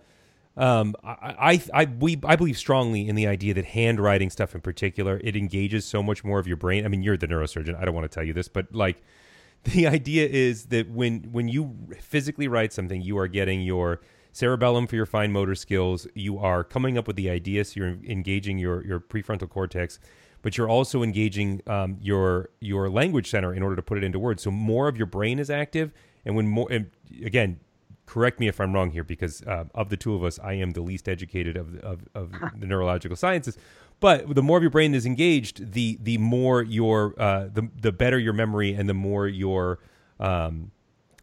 um, 0.57 0.95
I, 1.03 1.51
I, 1.53 1.63
I, 1.73 1.85
we, 1.85 2.19
I 2.25 2.35
believe 2.35 2.57
strongly 2.57 3.07
in 3.07 3.15
the 3.15 3.27
idea 3.27 3.53
that 3.53 3.65
handwriting 3.65 4.29
stuff 4.29 4.55
in 4.55 4.61
particular 4.61 5.21
it 5.23 5.35
engages 5.35 5.85
so 5.85 6.03
much 6.03 6.23
more 6.23 6.39
of 6.39 6.47
your 6.47 6.57
brain. 6.57 6.83
I 6.83 6.87
mean, 6.87 7.03
you're 7.03 7.15
the 7.15 7.27
neurosurgeon. 7.27 7.79
I 7.79 7.85
don't 7.85 7.95
want 7.95 8.09
to 8.09 8.13
tell 8.13 8.23
you 8.23 8.33
this, 8.33 8.47
but 8.47 8.73
like, 8.73 9.01
the 9.63 9.87
idea 9.87 10.27
is 10.27 10.65
that 10.65 10.89
when 10.89 11.29
when 11.31 11.47
you 11.47 11.75
physically 12.01 12.49
write 12.49 12.73
something, 12.73 13.01
you 13.01 13.17
are 13.17 13.29
getting 13.29 13.61
your 13.61 14.01
cerebellum 14.33 14.87
for 14.87 14.95
your 14.95 15.05
fine 15.05 15.31
motor 15.31 15.55
skills. 15.55 16.05
You 16.15 16.37
are 16.39 16.63
coming 16.63 16.97
up 16.97 17.07
with 17.07 17.15
the 17.15 17.29
ideas. 17.29 17.71
So 17.71 17.79
you're 17.79 17.97
engaging 18.03 18.57
your 18.57 18.85
your 18.85 18.99
prefrontal 18.99 19.49
cortex 19.49 19.99
but 20.43 20.57
you're 20.57 20.69
also 20.69 21.01
engaging 21.01 21.61
um, 21.65 21.97
your 21.99 22.49
your 22.59 22.89
language 22.89 23.31
center 23.31 23.51
in 23.51 23.63
order 23.63 23.75
to 23.75 23.81
put 23.81 23.97
it 23.97 24.03
into 24.03 24.19
words. 24.19 24.43
So 24.43 24.51
more 24.51 24.87
of 24.87 24.97
your 24.97 25.07
brain 25.07 25.39
is 25.39 25.49
active, 25.49 25.91
and 26.23 26.35
when 26.35 26.47
more 26.47 26.67
and 26.69 26.91
again, 27.25 27.59
correct 28.05 28.39
me 28.39 28.47
if 28.47 28.61
I'm 28.61 28.73
wrong 28.73 28.91
here, 28.91 29.05
because 29.05 29.41
uh, 29.43 29.63
of 29.73 29.89
the 29.89 29.97
two 29.97 30.13
of 30.13 30.23
us, 30.23 30.37
I 30.37 30.53
am 30.53 30.71
the 30.71 30.81
least 30.81 31.09
educated 31.09 31.57
of 31.57 31.75
of, 31.79 32.01
of 32.13 32.31
the 32.59 32.67
neurological 32.67 33.15
sciences. 33.15 33.57
But 33.99 34.35
the 34.35 34.43
more 34.43 34.57
of 34.57 34.63
your 34.63 34.69
brain 34.69 34.93
is 34.93 35.05
engaged, 35.05 35.71
the 35.71 35.97
the 36.01 36.19
more 36.19 36.61
your 36.61 37.15
uh, 37.17 37.47
the 37.51 37.69
the 37.81 37.93
better 37.93 38.19
your 38.19 38.33
memory, 38.33 38.73
and 38.73 38.87
the 38.89 38.93
more 38.93 39.27
your 39.27 39.79
um, 40.19 40.71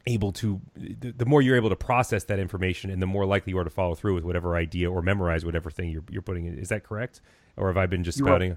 able 0.06 0.32
to 0.32 0.62
the, 0.74 1.12
the, 1.12 1.26
more 1.26 1.42
you're 1.42 1.56
able 1.56 1.68
to 1.68 1.76
process 1.76 2.24
that 2.24 2.38
information 2.38 2.90
and 2.90 3.02
the 3.02 3.06
more 3.06 3.26
likely 3.26 3.52
you 3.52 3.58
are 3.58 3.64
to 3.64 3.70
follow 3.70 3.94
through 3.94 4.14
with 4.14 4.24
whatever 4.24 4.56
idea 4.56 4.90
or 4.90 5.02
memorize 5.02 5.44
whatever 5.44 5.70
thing 5.70 5.90
you're, 5.90 6.02
you're 6.10 6.22
putting 6.22 6.46
in 6.46 6.58
is 6.58 6.70
that 6.70 6.82
correct 6.82 7.20
or 7.58 7.66
have 7.68 7.76
i 7.76 7.84
been 7.84 8.02
just 8.02 8.16
spouting 8.16 8.56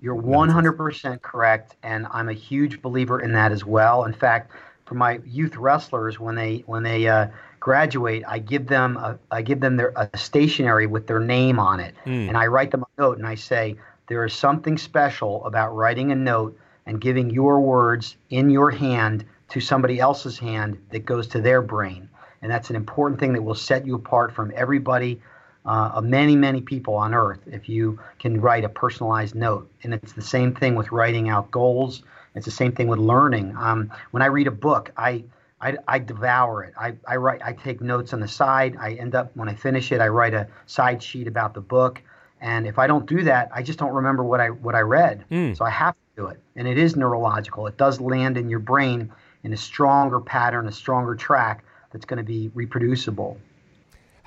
you're 0.00 0.20
100% 0.20 1.22
correct, 1.22 1.76
and 1.82 2.06
I'm 2.10 2.28
a 2.28 2.32
huge 2.32 2.80
believer 2.82 3.20
in 3.20 3.32
that 3.32 3.52
as 3.52 3.64
well. 3.64 4.04
In 4.04 4.12
fact, 4.12 4.52
for 4.84 4.94
my 4.94 5.20
youth 5.26 5.56
wrestlers, 5.56 6.18
when 6.18 6.34
they 6.34 6.62
when 6.66 6.82
they 6.82 7.08
uh, 7.08 7.26
graduate, 7.60 8.22
I 8.26 8.38
give 8.38 8.68
them 8.68 8.96
a, 8.96 9.18
I 9.30 9.42
give 9.42 9.60
them 9.60 9.76
their 9.76 9.92
a 9.96 10.16
stationery 10.16 10.86
with 10.86 11.06
their 11.06 11.20
name 11.20 11.58
on 11.58 11.80
it, 11.80 11.94
mm. 12.06 12.28
and 12.28 12.36
I 12.36 12.46
write 12.46 12.70
them 12.70 12.84
a 12.84 13.00
note, 13.00 13.18
and 13.18 13.26
I 13.26 13.34
say 13.34 13.76
there 14.06 14.24
is 14.24 14.32
something 14.32 14.78
special 14.78 15.44
about 15.44 15.74
writing 15.74 16.10
a 16.12 16.14
note 16.14 16.58
and 16.86 17.00
giving 17.00 17.28
your 17.28 17.60
words 17.60 18.16
in 18.30 18.48
your 18.48 18.70
hand 18.70 19.26
to 19.50 19.60
somebody 19.60 20.00
else's 20.00 20.38
hand 20.38 20.78
that 20.90 21.04
goes 21.04 21.26
to 21.28 21.40
their 21.40 21.60
brain, 21.60 22.08
and 22.40 22.50
that's 22.50 22.70
an 22.70 22.76
important 22.76 23.20
thing 23.20 23.34
that 23.34 23.42
will 23.42 23.54
set 23.54 23.86
you 23.86 23.96
apart 23.96 24.32
from 24.32 24.52
everybody 24.54 25.20
uh, 25.68 25.90
of 25.94 26.04
many, 26.04 26.34
many 26.34 26.62
people 26.62 26.94
on 26.94 27.14
earth 27.14 27.40
if 27.46 27.68
you 27.68 27.98
can 28.18 28.40
write 28.40 28.64
a 28.64 28.68
personalized 28.70 29.34
note. 29.34 29.70
And 29.82 29.92
it's 29.92 30.14
the 30.14 30.22
same 30.22 30.54
thing 30.54 30.74
with 30.74 30.90
writing 30.90 31.28
out 31.28 31.50
goals. 31.50 32.02
It's 32.34 32.46
the 32.46 32.50
same 32.50 32.72
thing 32.72 32.88
with 32.88 32.98
learning. 32.98 33.54
Um, 33.56 33.92
when 34.10 34.22
I 34.22 34.26
read 34.26 34.46
a 34.46 34.52
book, 34.52 34.90
I, 34.96 35.24
I, 35.60 35.76
I 35.86 35.98
devour 35.98 36.64
it. 36.64 36.74
I, 36.80 36.94
I 37.06 37.16
write. 37.16 37.42
I 37.44 37.52
take 37.52 37.80
notes 37.80 38.14
on 38.14 38.20
the 38.20 38.28
side. 38.28 38.76
I 38.80 38.94
end 38.94 39.14
up 39.14 39.30
when 39.36 39.48
I 39.48 39.54
finish 39.54 39.92
it, 39.92 40.00
I 40.00 40.08
write 40.08 40.32
a 40.32 40.48
side 40.66 41.02
sheet 41.02 41.26
about 41.26 41.52
the 41.52 41.60
book. 41.60 42.00
And 42.40 42.66
if 42.66 42.78
I 42.78 42.86
don't 42.86 43.06
do 43.06 43.24
that, 43.24 43.50
I 43.52 43.62
just 43.62 43.78
don't 43.78 43.92
remember 43.92 44.22
what 44.22 44.40
I 44.40 44.50
what 44.50 44.74
I 44.74 44.80
read. 44.80 45.24
Mm. 45.30 45.56
So 45.56 45.64
I 45.64 45.70
have 45.70 45.94
to 45.94 46.22
do 46.22 46.26
it. 46.28 46.40
And 46.56 46.66
it 46.66 46.78
is 46.78 46.96
neurological. 46.96 47.66
It 47.66 47.76
does 47.76 48.00
land 48.00 48.38
in 48.38 48.48
your 48.48 48.60
brain 48.60 49.12
in 49.42 49.52
a 49.52 49.56
stronger 49.56 50.20
pattern, 50.20 50.66
a 50.68 50.72
stronger 50.72 51.14
track 51.14 51.64
that's 51.92 52.04
going 52.04 52.18
to 52.18 52.24
be 52.24 52.50
reproducible. 52.54 53.38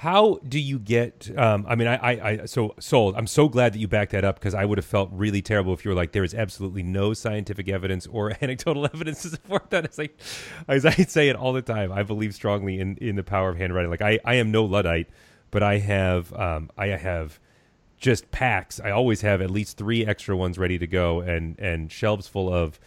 How 0.02 0.40
do 0.50 0.60
you 0.60 0.80
get? 0.80 1.30
Um, 1.38 1.64
I 1.70 1.76
mean, 1.76 1.88
I, 1.88 1.96
I, 1.96 2.12
I, 2.32 2.46
so 2.46 2.74
sold. 2.80 3.14
I'm 3.16 3.28
so 3.28 3.48
glad 3.48 3.74
that 3.74 3.78
you 3.78 3.88
backed 3.88 4.14
that 4.14 4.24
up 4.24 4.40
because 4.40 4.56
I 4.56 4.66
would 4.66 4.80
have 4.80 4.86
felt 4.86 5.12
really 5.12 5.44
terrible 5.44 5.76
if 5.76 5.86
you 5.86 5.90
were 5.90 5.96
like, 5.96 6.12
there 6.12 6.24
is 6.24 6.34
absolutely 6.34 6.82
no 6.82 7.14
scientific 7.14 7.70
evidence 7.70 8.08
or 8.08 8.34
anecdotal 8.42 8.86
evidence 8.86 9.22
to 9.22 9.30
support 9.30 9.70
that. 9.70 9.86
It's 9.86 10.00
like, 10.00 10.20
as 10.68 10.88
I 10.88 10.94
say 10.94 11.30
it 11.30 11.36
all 11.36 11.54
the 11.54 11.62
time, 11.62 11.92
I 11.92 12.02
believe 12.02 12.34
strongly 12.34 12.80
in 12.80 12.98
in 12.98 13.16
the 13.16 13.22
power 13.22 13.50
of 13.50 13.58
handwriting. 13.58 13.92
Like, 13.92 14.02
I, 14.02 14.18
I 14.26 14.36
am 14.38 14.50
no 14.50 14.66
luddite, 14.66 15.08
but 15.52 15.62
I 15.62 15.78
have, 15.78 16.34
um, 16.34 16.72
I 16.76 16.88
have 16.88 17.40
just 18.00 18.32
packs. 18.32 18.80
I 18.80 18.90
always 18.90 19.22
have 19.22 19.40
at 19.40 19.52
least 19.52 19.78
three 19.78 20.04
extra 20.04 20.36
ones 20.36 20.58
ready 20.58 20.80
to 20.80 20.88
go, 20.88 21.20
and 21.20 21.60
and 21.60 21.92
shelves 21.92 22.28
full 22.28 22.52
of 22.52 22.80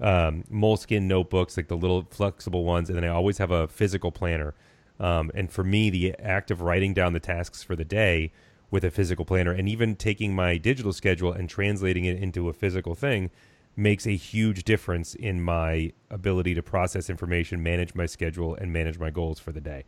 um, 0.00 0.44
moleskin 0.48 1.08
notebooks, 1.08 1.56
like 1.56 1.66
the 1.66 1.76
little 1.76 2.06
flexible 2.10 2.62
ones, 2.62 2.88
and 2.88 2.96
then 2.96 3.04
I 3.04 3.08
always 3.08 3.38
have 3.38 3.50
a 3.50 3.66
physical 3.66 4.12
planner 4.12 4.54
um, 5.00 5.30
and 5.34 5.50
for 5.50 5.64
me, 5.64 5.90
the 5.90 6.14
act 6.18 6.50
of 6.50 6.60
writing 6.60 6.94
down 6.94 7.14
the 7.14 7.20
tasks 7.20 7.62
for 7.62 7.74
the 7.74 7.84
day 7.84 8.30
with 8.70 8.84
a 8.84 8.90
physical 8.90 9.24
planner 9.24 9.50
and 9.50 9.68
even 9.68 9.96
taking 9.96 10.34
my 10.34 10.56
digital 10.58 10.92
schedule 10.92 11.32
and 11.32 11.48
translating 11.48 12.04
it 12.04 12.22
into 12.22 12.48
a 12.48 12.52
physical 12.52 12.94
thing 12.94 13.30
makes 13.76 14.06
a 14.06 14.14
huge 14.14 14.62
difference 14.64 15.14
in 15.14 15.40
my 15.40 15.92
ability 16.10 16.54
to 16.54 16.62
process 16.62 17.08
information, 17.08 17.62
manage 17.62 17.94
my 17.94 18.06
schedule, 18.06 18.54
and 18.54 18.72
manage 18.72 18.98
my 18.98 19.10
goals 19.10 19.40
for 19.40 19.52
the 19.52 19.60
day. 19.60 19.84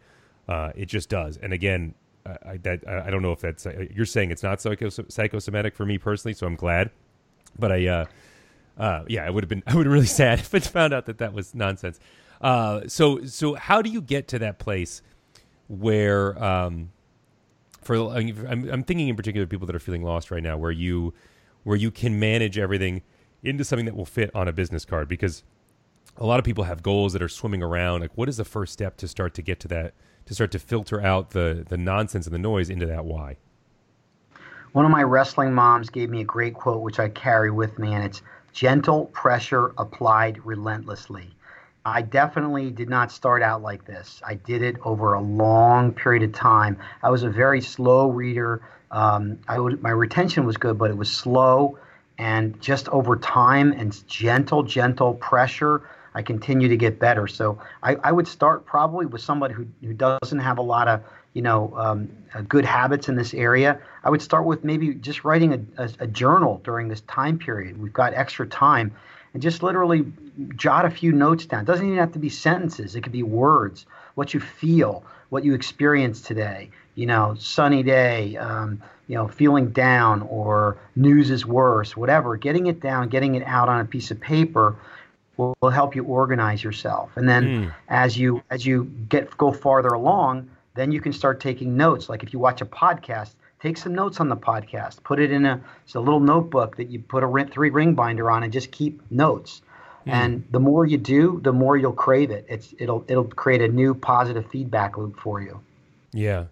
Uh, 0.48 0.72
it 0.75 0.87
just 0.87 1.09
does. 1.09 1.37
And 1.37 1.53
again, 1.53 1.94
I, 2.25 2.57
that, 2.59 2.87
I 2.88 3.11
don't 3.11 3.22
know 3.22 3.33
if 3.33 3.40
that's 3.40 3.66
uh, 3.66 3.87
you're 3.92 4.07
saying 4.07 4.31
it's 4.31 4.42
not 4.42 4.59
psychos- 4.59 5.11
psychosomatic 5.11 5.75
for 5.75 5.85
me 5.85 5.98
personally, 5.98 6.35
so 6.35 6.46
I'm 6.46 6.57
glad. 6.57 6.90
But 7.59 7.72
I, 7.72 7.87
uh, 7.87 8.05
uh, 8.79 9.05
yeah, 9.09 9.27
I 9.27 9.31
would 9.31 9.44
have 9.44 9.48
been 9.48 9.62
I 9.66 9.75
would 9.75 9.87
have 9.87 9.92
really 9.92 10.07
sad 10.07 10.38
if 10.38 10.55
I 10.55 10.61
found 10.61 10.92
out 10.92 11.07
that 11.07 11.18
that 11.18 11.33
was 11.33 11.55
nonsense. 11.55 12.01
Uh, 12.42 12.81
so 12.88 13.24
so 13.24 13.55
how 13.55 13.81
do 13.81 13.88
you 13.88 14.02
get 14.02 14.26
to 14.28 14.38
that 14.40 14.59
place 14.59 15.00
where 15.68 16.42
um, 16.42 16.90
for 17.83 17.96
I'm, 17.96 18.68
I'm 18.70 18.85
thinking 18.85 19.09
in 19.09 19.16
particular 19.16 19.46
people 19.46 19.66
that 19.66 19.76
are 19.76 19.81
feeling 19.81 20.02
lost 20.02 20.31
right 20.31 20.42
now, 20.42 20.57
where 20.57 20.70
you 20.70 21.14
where 21.62 21.76
you 21.76 21.90
can 21.90 22.18
manage 22.18 22.59
everything 22.59 23.02
into 23.42 23.64
something 23.64 23.87
that 23.87 23.96
will 23.96 24.07
fit 24.07 24.31
on 24.35 24.48
a 24.48 24.52
business 24.52 24.85
card 24.85 25.09
because 25.09 25.44
a 26.16 26.26
lot 26.26 26.38
of 26.38 26.44
people 26.44 26.64
have 26.64 26.83
goals 26.83 27.12
that 27.12 27.22
are 27.22 27.28
swimming 27.28 27.62
around. 27.62 28.00
Like, 28.00 28.16
what 28.16 28.28
is 28.28 28.37
the 28.37 28.44
first 28.44 28.72
step 28.72 28.96
to 28.98 29.09
start 29.09 29.35
to 29.35 29.42
get 29.42 29.61
to 29.61 29.68
that? 29.68 29.94
To 30.26 30.35
start 30.35 30.52
to 30.52 30.59
filter 30.59 31.00
out 31.00 31.31
the 31.31 31.64
the 31.68 31.76
nonsense 31.76 32.26
and 32.26 32.35
the 32.35 32.38
noise 32.38 32.70
into 32.70 32.87
that 32.87 33.05
why. 33.05 33.38
One 34.72 34.85
of 34.85 34.90
my 34.90 35.02
wrestling 35.02 35.52
moms 35.52 35.90
gave 35.90 36.09
me 36.11 36.22
a 36.22 36.24
great 36.24 36.55
quote, 36.55 36.81
which 36.81 36.98
I 36.98 37.09
carry 37.09 37.50
with 37.50 37.78
me, 37.78 37.92
and 37.92 38.02
it's 38.05 38.22
gentle 38.52 39.07
pressure 39.07 39.72
applied 39.76 40.44
relentlessly. 40.46 41.31
I 41.85 42.03
definitely 42.03 42.71
did 42.71 42.88
not 42.88 43.11
start 43.11 43.42
out 43.42 43.62
like 43.62 43.85
this. 43.85 44.21
I 44.25 44.35
did 44.35 44.62
it 44.62 44.77
over 44.85 45.14
a 45.14 45.21
long 45.21 45.92
period 45.92 46.23
of 46.23 46.33
time. 46.33 46.79
I 47.03 47.11
was 47.11 47.25
a 47.25 47.31
very 47.31 47.61
slow 47.61 48.09
reader. 48.09 48.62
Um, 48.90 49.38
I 49.49 49.59
would, 49.59 49.83
my 49.83 49.90
retention 49.90 50.45
was 50.45 50.57
good, 50.57 50.79
but 50.79 50.90
it 50.90 50.97
was 50.97 51.11
slow. 51.11 51.79
And 52.18 52.61
just 52.61 52.88
over 52.90 53.16
time 53.16 53.73
and 53.73 54.07
gentle, 54.07 54.62
gentle 54.62 55.14
pressure, 55.14 55.83
I 56.14 56.23
continue 56.23 56.68
to 56.68 56.77
get 56.77 56.99
better. 57.01 57.27
So 57.27 57.59
I, 57.83 57.97
I 57.97 58.12
would 58.12 58.29
start 58.29 58.64
probably 58.64 59.07
with 59.07 59.23
somebody 59.23 59.55
who, 59.55 59.66
who 59.81 59.95
doesn't 59.95 60.38
have 60.38 60.59
a 60.59 60.62
lot 60.62 60.88
of 60.88 61.03
you 61.33 61.40
know 61.40 61.73
um, 61.77 62.11
uh, 62.35 62.42
good 62.42 62.64
habits 62.64 63.09
in 63.09 63.16
this 63.16 63.33
area. 63.33 63.81
I 64.05 64.11
would 64.11 64.21
start 64.21 64.45
with 64.45 64.64
maybe 64.64 64.95
just 64.95 65.25
writing 65.25 65.55
a, 65.55 65.83
a, 65.83 65.90
a 66.01 66.07
journal 66.07 66.61
during 66.64 66.88
this 66.88 67.01
time 67.03 67.38
period. 67.38 67.81
We've 67.81 67.92
got 67.92 68.12
extra 68.14 68.47
time 68.47 68.95
and 69.35 69.42
just 69.42 69.62
literally 69.62 70.05
jot 70.57 70.85
a 70.85 70.90
few 70.90 71.12
notes 71.12 71.47
down. 71.47 71.62
It 71.62 71.66
doesn't 71.66 71.87
even 71.87 71.99
have 71.99 72.12
to 72.12 72.18
be 72.18 72.29
sentences. 72.29 72.95
It 72.95 73.03
could 73.03 73.12
be 73.12 73.23
words, 73.23 73.87
what 74.14 74.35
you 74.35 74.40
feel, 74.40 75.05
what 75.31 75.45
you 75.45 75.55
experience 75.55 76.21
today. 76.21 76.71
You 76.95 77.07
know, 77.07 77.35
sunny 77.38 77.83
day, 77.83 78.37
um, 78.37 78.83
you 79.09 79.14
know, 79.14 79.29
feeling 79.29 79.71
down 79.71 80.23
or 80.23 80.77
news 80.95 81.31
is 81.31 81.47
worse, 81.47 81.97
whatever. 81.97 82.37
Getting 82.37 82.66
it 82.66 82.81
down, 82.81 83.09
getting 83.09 83.35
it 83.35 83.42
out 83.47 83.68
on 83.68 83.81
a 83.81 83.85
piece 83.85 84.11
of 84.11 84.21
paper 84.21 84.77
will, 85.37 85.55
will 85.61 85.71
help 85.71 85.97
you 85.97 86.05
organize 86.05 86.62
yourself. 86.62 87.11
And 87.16 87.29
then 87.29 87.45
mm. 87.45 87.75
as 87.88 88.18
you 88.18 88.42
as 88.51 88.66
you 88.66 88.85
get 89.09 89.37
go 89.38 89.53
farther 89.53 89.88
along, 89.88 90.51
then 90.75 90.92
you 90.92 91.01
can 91.01 91.12
start 91.12 91.40
taking 91.40 91.77
notes. 91.77 92.09
Like 92.09 92.23
if 92.23 92.33
you 92.33 92.38
watch 92.38 92.61
a 92.61 92.66
podcast, 92.66 93.33
take 93.62 93.77
some 93.77 93.94
notes 93.94 94.20
on 94.20 94.29
the 94.29 94.37
podcast. 94.37 95.03
Put 95.05 95.20
it 95.20 95.31
in 95.31 95.46
a, 95.46 95.61
it's 95.85 95.94
a 95.94 96.01
little 96.01 96.20
notebook 96.20 96.77
that 96.77 96.90
you 96.90 96.98
put 96.98 97.22
a 97.22 97.27
rent 97.27 97.53
three 97.53 97.70
ring 97.70 97.94
binder 97.94 98.31
on 98.31 98.42
and 98.42 98.53
just 98.53 98.72
keep 98.72 99.01
notes. 99.11 99.62
Mm. 100.07 100.12
And 100.12 100.44
the 100.51 100.59
more 100.59 100.85
you 100.85 100.98
do, 100.98 101.40
the 101.42 101.53
more 101.53 101.77
you'll 101.77 101.92
crave 101.92 102.31
it. 102.31 102.44
It's 102.48 102.75
it'll 102.79 103.05
it'll 103.07 103.25
create 103.25 103.62
a 103.62 103.68
new 103.68 103.94
positive 103.94 104.51
feedback 104.51 104.98
loop 104.98 105.20
for 105.20 105.40
you. 105.40 105.61
Yeah. 106.12 106.46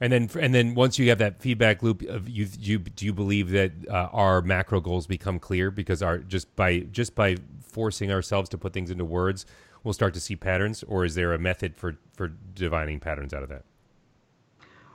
And 0.00 0.12
then, 0.12 0.28
and 0.40 0.52
then, 0.52 0.74
once 0.74 0.98
you 0.98 1.08
have 1.10 1.18
that 1.18 1.40
feedback 1.40 1.80
loop, 1.80 2.02
of 2.02 2.28
you, 2.28 2.48
you 2.58 2.78
do 2.78 3.04
you 3.04 3.12
believe 3.12 3.50
that 3.50 3.72
uh, 3.88 4.08
our 4.12 4.42
macro 4.42 4.80
goals 4.80 5.06
become 5.06 5.38
clear 5.38 5.70
because 5.70 6.02
our 6.02 6.18
just 6.18 6.54
by 6.56 6.80
just 6.80 7.14
by 7.14 7.36
forcing 7.60 8.10
ourselves 8.10 8.48
to 8.50 8.58
put 8.58 8.72
things 8.72 8.90
into 8.90 9.04
words, 9.04 9.46
we'll 9.84 9.94
start 9.94 10.14
to 10.14 10.20
see 10.20 10.34
patterns, 10.34 10.82
or 10.84 11.04
is 11.04 11.14
there 11.14 11.32
a 11.32 11.38
method 11.38 11.76
for 11.76 11.98
for 12.14 12.32
divining 12.54 12.98
patterns 12.98 13.32
out 13.32 13.44
of 13.44 13.48
that? 13.48 13.64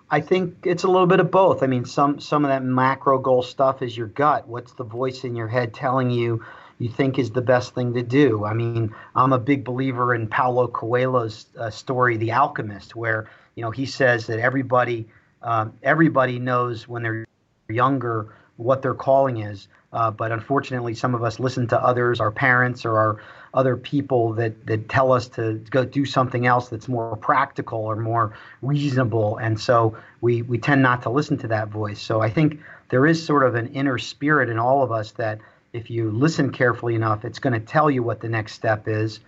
I 0.09 0.21
think 0.21 0.65
it's 0.65 0.83
a 0.83 0.87
little 0.87 1.07
bit 1.07 1.19
of 1.19 1.31
both. 1.31 1.63
I 1.63 1.67
mean, 1.67 1.85
some 1.85 2.19
some 2.19 2.45
of 2.45 2.49
that 2.49 2.63
macro 2.63 3.19
goal 3.19 3.43
stuff 3.43 3.81
is 3.81 3.97
your 3.97 4.07
gut. 4.07 4.47
What's 4.47 4.73
the 4.73 4.83
voice 4.83 5.23
in 5.23 5.35
your 5.35 5.47
head 5.47 5.73
telling 5.73 6.09
you 6.09 6.45
you 6.79 6.89
think 6.89 7.19
is 7.19 7.31
the 7.31 7.41
best 7.41 7.75
thing 7.75 7.93
to 7.95 8.03
do? 8.03 8.45
I 8.45 8.53
mean, 8.53 8.95
I'm 9.15 9.33
a 9.33 9.39
big 9.39 9.65
believer 9.65 10.15
in 10.15 10.27
Paulo 10.27 10.67
Coelho's 10.67 11.47
uh, 11.57 11.69
story, 11.69 12.15
The 12.17 12.31
Alchemist, 12.31 12.95
where 12.95 13.29
you 13.55 13.63
know 13.63 13.71
he 13.71 13.85
says 13.85 14.27
that 14.27 14.39
everybody 14.39 15.07
um, 15.41 15.73
everybody 15.83 16.39
knows 16.39 16.87
when 16.87 17.03
they're 17.03 17.25
younger 17.69 18.33
what 18.55 18.81
their 18.81 18.93
calling 18.93 19.37
is, 19.37 19.67
uh, 19.91 20.09
but 20.09 20.31
unfortunately, 20.31 20.93
some 20.95 21.15
of 21.15 21.23
us 21.23 21.39
listen 21.39 21.67
to 21.67 21.83
others, 21.83 22.19
our 22.21 22.31
parents 22.31 22.85
or 22.85 22.97
our 22.97 23.21
other 23.53 23.75
people 23.75 24.33
that, 24.33 24.65
that 24.65 24.89
tell 24.89 25.11
us 25.11 25.27
to 25.29 25.53
go 25.69 25.85
do 25.85 26.05
something 26.05 26.45
else 26.45 26.69
that's 26.69 26.87
more 26.87 27.15
practical 27.15 27.79
or 27.79 27.95
more 27.95 28.33
reasonable. 28.61 29.37
And 29.37 29.59
so 29.59 29.97
we, 30.21 30.41
we 30.41 30.57
tend 30.57 30.81
not 30.81 31.03
to 31.03 31.09
listen 31.09 31.37
to 31.39 31.47
that 31.49 31.69
voice. 31.69 32.01
So 32.01 32.21
I 32.21 32.29
think 32.29 32.59
there 32.89 33.05
is 33.05 33.23
sort 33.23 33.43
of 33.43 33.55
an 33.55 33.67
inner 33.73 33.97
spirit 33.97 34.49
in 34.49 34.59
all 34.59 34.83
of 34.83 34.91
us 34.91 35.11
that 35.13 35.39
if 35.73 35.89
you 35.89 36.11
listen 36.11 36.51
carefully 36.51 36.95
enough, 36.95 37.25
it's 37.25 37.39
going 37.39 37.53
to 37.53 37.59
tell 37.59 37.89
you 37.91 38.03
what 38.03 38.21
the 38.21 38.29
next 38.29 38.53
step 38.53 38.87
is. 38.87 39.19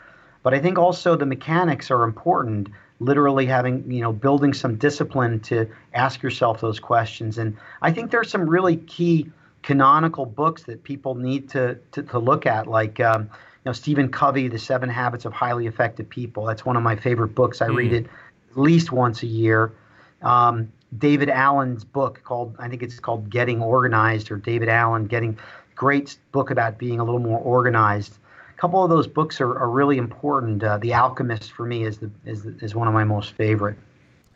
But 0.41 0.53
I 0.53 0.59
think 0.59 0.77
also 0.77 1.15
the 1.15 1.25
mechanics 1.25 1.91
are 1.91 2.03
important 2.03 2.69
literally 2.99 3.45
having 3.45 3.89
you 3.89 4.01
know 4.01 4.11
building 4.11 4.53
some 4.53 4.75
discipline 4.75 5.39
to 5.39 5.69
ask 5.93 6.21
yourself 6.21 6.59
those 6.59 6.79
questions 6.79 7.37
and 7.37 7.55
i 7.81 7.91
think 7.91 8.11
there's 8.11 8.29
some 8.29 8.49
really 8.49 8.75
key 8.75 9.29
canonical 9.63 10.25
books 10.25 10.63
that 10.63 10.83
people 10.83 11.15
need 11.15 11.49
to 11.49 11.77
to, 11.91 12.03
to 12.03 12.19
look 12.19 12.45
at 12.45 12.67
like 12.67 12.99
um, 12.99 13.29
know, 13.69 13.73
Stephen 13.73 14.09
Covey, 14.09 14.47
The 14.47 14.59
Seven 14.59 14.89
Habits 14.89 15.25
of 15.25 15.33
Highly 15.33 15.67
Effective 15.67 16.09
People. 16.09 16.45
That's 16.45 16.65
one 16.65 16.75
of 16.75 16.83
my 16.83 16.95
favorite 16.95 17.29
books. 17.29 17.61
I 17.61 17.67
mm. 17.67 17.75
read 17.75 17.93
it 17.93 18.05
at 18.51 18.57
least 18.57 18.91
once 18.91 19.23
a 19.23 19.27
year. 19.27 19.73
Um, 20.21 20.71
David 20.97 21.29
Allen's 21.29 21.83
book 21.83 22.21
called, 22.23 22.55
I 22.59 22.67
think 22.67 22.81
it's 22.83 22.99
called 22.99 23.29
Getting 23.29 23.61
Organized, 23.61 24.31
or 24.31 24.37
David 24.37 24.69
Allen 24.69 25.05
Getting, 25.05 25.37
great 25.75 26.17
book 26.31 26.49
about 26.51 26.77
being 26.77 26.99
a 26.99 27.03
little 27.03 27.19
more 27.19 27.39
organized. 27.39 28.17
A 28.49 28.59
couple 28.59 28.83
of 28.83 28.89
those 28.89 29.07
books 29.07 29.39
are, 29.39 29.57
are 29.57 29.69
really 29.69 29.97
important. 29.97 30.63
Uh, 30.63 30.77
the 30.77 30.93
Alchemist 30.93 31.51
for 31.51 31.65
me 31.65 31.83
is 31.83 31.99
the, 31.99 32.11
is 32.25 32.43
the, 32.43 32.57
is 32.61 32.75
one 32.75 32.87
of 32.87 32.93
my 32.93 33.03
most 33.03 33.33
favorite. 33.33 33.77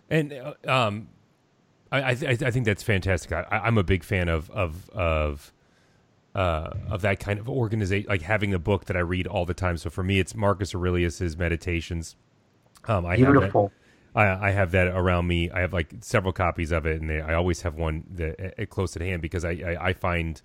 And 0.09 0.31
uh, 0.31 0.53
um, 0.67 1.07
I 1.91 2.11
I, 2.11 2.15
th- 2.15 2.43
I, 2.43 2.51
think 2.51 2.65
that's 2.65 2.83
fantastic. 2.83 3.31
I, 3.31 3.67
am 3.67 3.77
a 3.77 3.83
big 3.83 4.03
fan 4.03 4.29
of 4.29 4.49
of 4.51 4.89
of 4.91 5.51
uh, 6.35 6.71
of 6.89 7.01
that 7.01 7.19
kind 7.19 7.39
of 7.39 7.49
organization, 7.49 8.07
like 8.09 8.21
having 8.23 8.53
a 8.53 8.59
book 8.59 8.85
that 8.85 8.97
I 8.97 9.01
read 9.01 9.27
all 9.27 9.45
the 9.45 9.53
time. 9.53 9.77
So 9.77 9.89
for 9.89 10.03
me, 10.03 10.19
it's 10.19 10.35
Marcus 10.35 10.73
Aurelius's 10.73 11.37
Meditations. 11.37 12.15
Um, 12.87 13.05
I 13.05 13.17
Beautiful. 13.17 13.71
Have 14.15 14.25
that, 14.31 14.41
I, 14.41 14.49
I, 14.49 14.51
have 14.51 14.71
that 14.71 14.87
around 14.87 15.27
me. 15.27 15.49
I 15.51 15.61
have 15.61 15.73
like 15.73 15.93
several 16.01 16.33
copies 16.33 16.71
of 16.71 16.85
it, 16.85 17.01
and 17.01 17.09
they, 17.09 17.21
I 17.21 17.35
always 17.35 17.61
have 17.61 17.75
one 17.75 18.03
that, 18.15 18.59
uh, 18.59 18.65
close 18.65 18.95
at 18.95 19.01
hand 19.01 19.21
because 19.21 19.45
I, 19.45 19.51
I, 19.51 19.87
I 19.89 19.93
find 19.93 20.41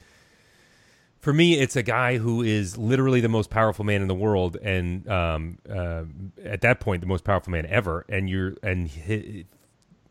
for 1.20 1.32
me, 1.32 1.58
it's 1.58 1.74
a 1.74 1.82
guy 1.82 2.18
who 2.18 2.42
is 2.42 2.78
literally 2.78 3.20
the 3.20 3.28
most 3.28 3.50
powerful 3.50 3.84
man 3.84 4.02
in 4.02 4.08
the 4.08 4.14
world, 4.14 4.56
and 4.62 5.08
um, 5.08 5.58
uh, 5.68 6.04
at 6.44 6.60
that 6.60 6.78
point, 6.80 7.00
the 7.00 7.08
most 7.08 7.24
powerful 7.24 7.50
man 7.50 7.66
ever. 7.66 8.06
And 8.08 8.30
you're 8.30 8.54
and 8.62 9.44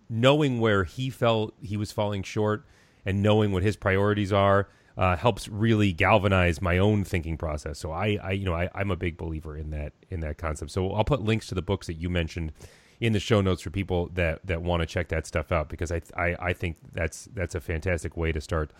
knowing 0.10 0.60
where 0.60 0.84
he 0.84 1.10
felt 1.10 1.54
he 1.62 1.78
was 1.78 1.92
falling 1.92 2.24
short 2.24 2.66
and 3.06 3.24
knowing 3.24 3.52
what 3.52 3.64
his 3.64 3.78
priorities 3.78 4.34
are 4.34 4.68
uh, 4.98 5.16
helps 5.16 5.48
really 5.48 5.94
galvanize 5.94 6.62
my 6.62 6.78
own 6.78 7.04
thinking 7.04 7.38
process. 7.38 7.78
So 7.78 7.92
I, 7.92 8.18
I 8.22 8.32
you 8.32 8.46
know, 8.46 8.56
I, 8.56 8.70
I'm 8.74 8.90
a 8.90 8.96
big 8.96 9.16
believer 9.16 9.56
in 9.56 9.70
that 9.70 9.94
in 10.10 10.22
that 10.22 10.38
concept. 10.38 10.72
So 10.72 10.92
I'll 10.92 11.04
put 11.04 11.22
links 11.22 11.48
to 11.48 11.56
the 11.56 11.62
books 11.62 11.88
that 11.88 11.96
you 11.96 12.10
mentioned 12.10 12.52
in 13.00 13.14
the 13.14 13.20
show 13.20 13.42
notes 13.42 13.62
for 13.62 13.70
people 13.70 14.10
that 14.16 14.46
that 14.46 14.62
want 14.62 14.82
to 14.82 14.86
check 14.86 15.10
that 15.10 15.28
stuff 15.28 15.52
out 15.52 15.70
because 15.70 15.92
I 15.92 16.02
I, 16.16 16.36
I 16.40 16.54
think 16.54 16.78
that's 16.94 17.30
that's 17.34 17.54
a 17.54 17.60
fantastic 17.60 18.18
way 18.18 18.32
to 18.32 18.42
start 18.42 18.72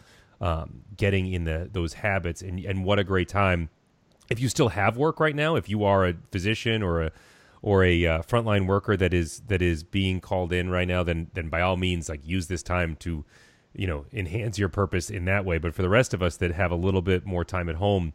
um, 0.42 0.82
getting 0.96 1.32
in 1.32 1.44
the 1.44 1.70
those 1.72 1.94
habits 1.94 2.42
and 2.42 2.60
and 2.60 2.84
what 2.84 2.98
a 2.98 3.04
great 3.04 3.30
time 3.30 3.70
if 4.30 4.40
you 4.40 4.50
still 4.50 4.70
have 4.70 4.98
work 4.98 5.20
right 5.20 5.36
now 5.36 5.56
if 5.56 5.70
you 5.70 5.84
are 5.84 6.08
a 6.08 6.14
physician 6.32 6.82
or 6.82 7.04
a 7.04 7.12
or 7.62 7.84
a 7.84 8.06
uh, 8.06 8.22
frontline 8.22 8.66
worker 8.68 8.96
that 8.98 9.14
is 9.14 9.42
that 9.48 9.62
is 9.62 9.84
being 9.84 10.20
called 10.20 10.52
in 10.52 10.70
right 10.70 10.88
now 10.88 11.04
then 11.04 11.30
then 11.34 11.50
by 11.50 11.62
all 11.62 11.78
means 11.78 12.10
like 12.10 12.26
use 12.26 12.48
this 12.48 12.64
time 12.64 12.96
to 12.96 13.24
you 13.78 13.88
know 13.88 14.06
enhance 14.12 14.60
your 14.60 14.70
purpose 14.70 15.10
in 15.10 15.24
that 15.26 15.46
way. 15.46 15.58
But 15.58 15.74
for 15.74 15.82
the 15.82 15.90
rest 15.90 16.14
of 16.14 16.22
us 16.22 16.36
that 16.38 16.52
have 16.52 16.72
a 16.72 16.76
little 16.76 17.02
bit 17.02 17.26
more 17.26 17.46
time 17.46 17.70
at 17.70 17.76
home 17.76 18.14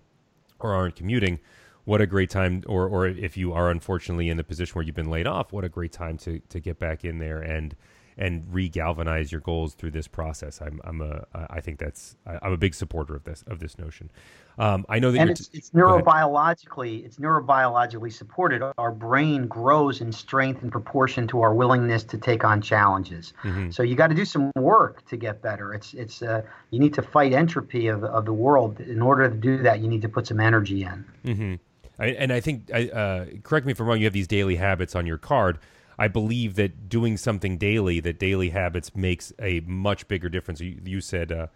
or 0.58 0.74
aren't 0.74 0.96
commuting 0.96 1.40
what 1.84 2.00
a 2.00 2.06
great 2.06 2.28
time 2.28 2.62
or 2.66 2.86
or 2.86 3.06
if 3.06 3.36
you 3.36 3.52
are 3.52 3.70
unfortunately 3.70 4.28
in 4.28 4.36
the 4.36 4.44
position 4.44 4.74
where 4.74 4.84
you've 4.84 4.94
been 4.94 5.10
laid 5.10 5.26
off 5.26 5.52
what 5.52 5.64
a 5.64 5.68
great 5.68 5.92
time 5.92 6.18
to 6.18 6.40
to 6.48 6.60
get 6.60 6.78
back 6.78 7.04
in 7.04 7.18
there 7.18 7.40
and 7.40 7.74
and 8.16 8.44
re-galvanize 8.52 9.32
your 9.32 9.40
goals 9.40 9.74
through 9.74 9.90
this 9.90 10.08
process 10.08 10.60
i'm 10.60 10.80
i'm 10.84 11.00
a 11.00 11.24
i 11.50 11.60
think 11.60 11.78
that's 11.78 12.16
i'm 12.42 12.52
a 12.52 12.56
big 12.56 12.74
supporter 12.74 13.14
of 13.14 13.24
this 13.24 13.44
of 13.46 13.58
this 13.60 13.78
notion 13.78 14.10
um, 14.58 14.84
I 14.88 14.98
know 14.98 15.10
that 15.12 15.20
and 15.20 15.30
it's, 15.30 15.48
it's 15.52 15.70
neurobiologically 15.70 17.04
it's 17.04 17.16
neurobiologically 17.16 18.12
supported. 18.12 18.62
Our 18.76 18.92
brain 18.92 19.46
grows 19.46 20.00
in 20.00 20.12
strength 20.12 20.62
in 20.62 20.70
proportion 20.70 21.26
to 21.28 21.40
our 21.40 21.54
willingness 21.54 22.04
to 22.04 22.18
take 22.18 22.44
on 22.44 22.60
challenges. 22.60 23.32
Mm-hmm. 23.42 23.70
So 23.70 23.82
you 23.82 23.94
got 23.94 24.08
to 24.08 24.14
do 24.14 24.24
some 24.24 24.52
work 24.56 25.06
to 25.08 25.16
get 25.16 25.40
better. 25.40 25.72
It's 25.72 25.94
it's 25.94 26.22
uh, 26.22 26.42
you 26.70 26.78
need 26.78 26.94
to 26.94 27.02
fight 27.02 27.32
entropy 27.32 27.88
of 27.88 28.04
of 28.04 28.26
the 28.26 28.32
world. 28.32 28.80
In 28.80 29.00
order 29.00 29.28
to 29.28 29.34
do 29.34 29.58
that, 29.62 29.80
you 29.80 29.88
need 29.88 30.02
to 30.02 30.08
put 30.08 30.26
some 30.26 30.40
energy 30.40 30.82
in. 30.82 31.04
Mm-hmm. 31.24 31.54
I, 31.98 32.06
and 32.06 32.32
I 32.32 32.40
think 32.40 32.70
I, 32.74 32.88
uh, 32.88 33.26
correct 33.42 33.64
me 33.64 33.72
if 33.72 33.80
I'm 33.80 33.86
wrong. 33.86 33.98
You 33.98 34.04
have 34.04 34.12
these 34.12 34.28
daily 34.28 34.56
habits 34.56 34.94
on 34.94 35.06
your 35.06 35.18
card. 35.18 35.58
I 35.98 36.08
believe 36.08 36.54
that 36.56 36.88
doing 36.88 37.16
something 37.16 37.58
daily, 37.58 38.00
that 38.00 38.18
daily 38.18 38.50
habits 38.50 38.94
makes 38.94 39.32
a 39.38 39.60
much 39.60 40.08
bigger 40.08 40.28
difference. 40.28 40.60
You, 40.60 40.80
you 40.84 41.00
said, 41.00 41.30
uh, 41.32 41.46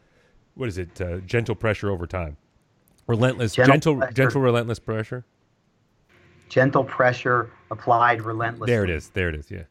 what 0.55 0.69
is 0.69 0.79
it? 0.79 1.01
Uh, 1.01 1.19
gentle 1.19 1.55
pressure 1.55 1.91
over 1.91 2.07
time. 2.07 2.37
Relentless, 3.07 3.55
gentle, 3.55 4.01
gentle, 4.01 4.13
gentle, 4.13 4.41
relentless 4.41 4.79
pressure. 4.79 5.25
Gentle 6.49 6.85
pressure 6.85 7.51
applied 7.71 8.23
relentlessly. 8.23 8.73
There 8.73 8.85
it 8.85 8.91
is. 8.91 9.11
There 9.11 9.29
it 9.29 9.37
is. 9.37 9.51
Yeah, 9.51 9.65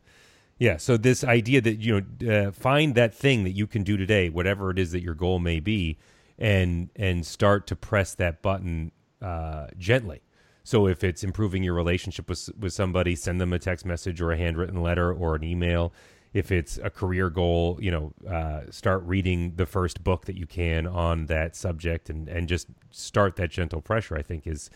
yeah. 0.58 0.78
So 0.78 0.96
this 0.96 1.24
idea 1.24 1.60
that 1.62 1.76
you 1.76 2.02
know, 2.20 2.48
uh, 2.48 2.52
find 2.52 2.96
that 2.96 3.14
thing 3.14 3.44
that 3.44 3.52
you 3.52 3.68
can 3.68 3.84
do 3.84 3.98
today, 3.98 4.30
whatever 4.30 4.72
it 4.72 4.80
is 4.80 4.92
that 4.92 5.02
your 5.02 5.16
goal 5.16 5.40
may 5.40 5.60
be, 5.60 5.98
and 6.38 6.90
and 6.96 7.26
start 7.26 7.68
to 7.68 7.76
press 7.76 8.16
that 8.16 8.42
button 8.42 8.92
uh, 9.22 9.68
gently. 9.78 10.22
So 10.66 10.88
if 10.88 11.04
it's 11.04 11.24
improving 11.24 11.64
your 11.64 11.76
relationship 11.76 12.28
with 12.28 12.50
with 12.60 12.74
somebody, 12.74 13.16
send 13.16 13.40
them 13.40 13.54
a 13.54 13.60
text 13.60 13.86
message 13.86 14.20
or 14.20 14.32
a 14.32 14.38
handwritten 14.38 14.82
letter 14.82 15.14
or 15.14 15.36
an 15.36 15.44
email 15.44 15.94
if 16.36 16.52
it's 16.52 16.78
a 16.84 16.90
career 16.90 17.30
goal, 17.30 17.80
you 17.82 17.90
know, 17.90 18.12
uh, 18.30 18.70
start 18.70 19.02
reading 19.04 19.54
the 19.56 19.66
first 19.66 20.04
book 20.04 20.26
that 20.26 20.36
you 20.36 20.46
can 20.46 20.86
on 20.86 21.28
that 21.28 21.56
subject, 21.56 22.10
and 22.10 22.28
and 22.28 22.50
just 22.50 22.68
start 22.92 23.38
that 23.38 23.50
gentle 23.52 23.80
pressure. 23.80 24.18
I 24.18 24.22
think 24.22 24.46
is 24.46 24.70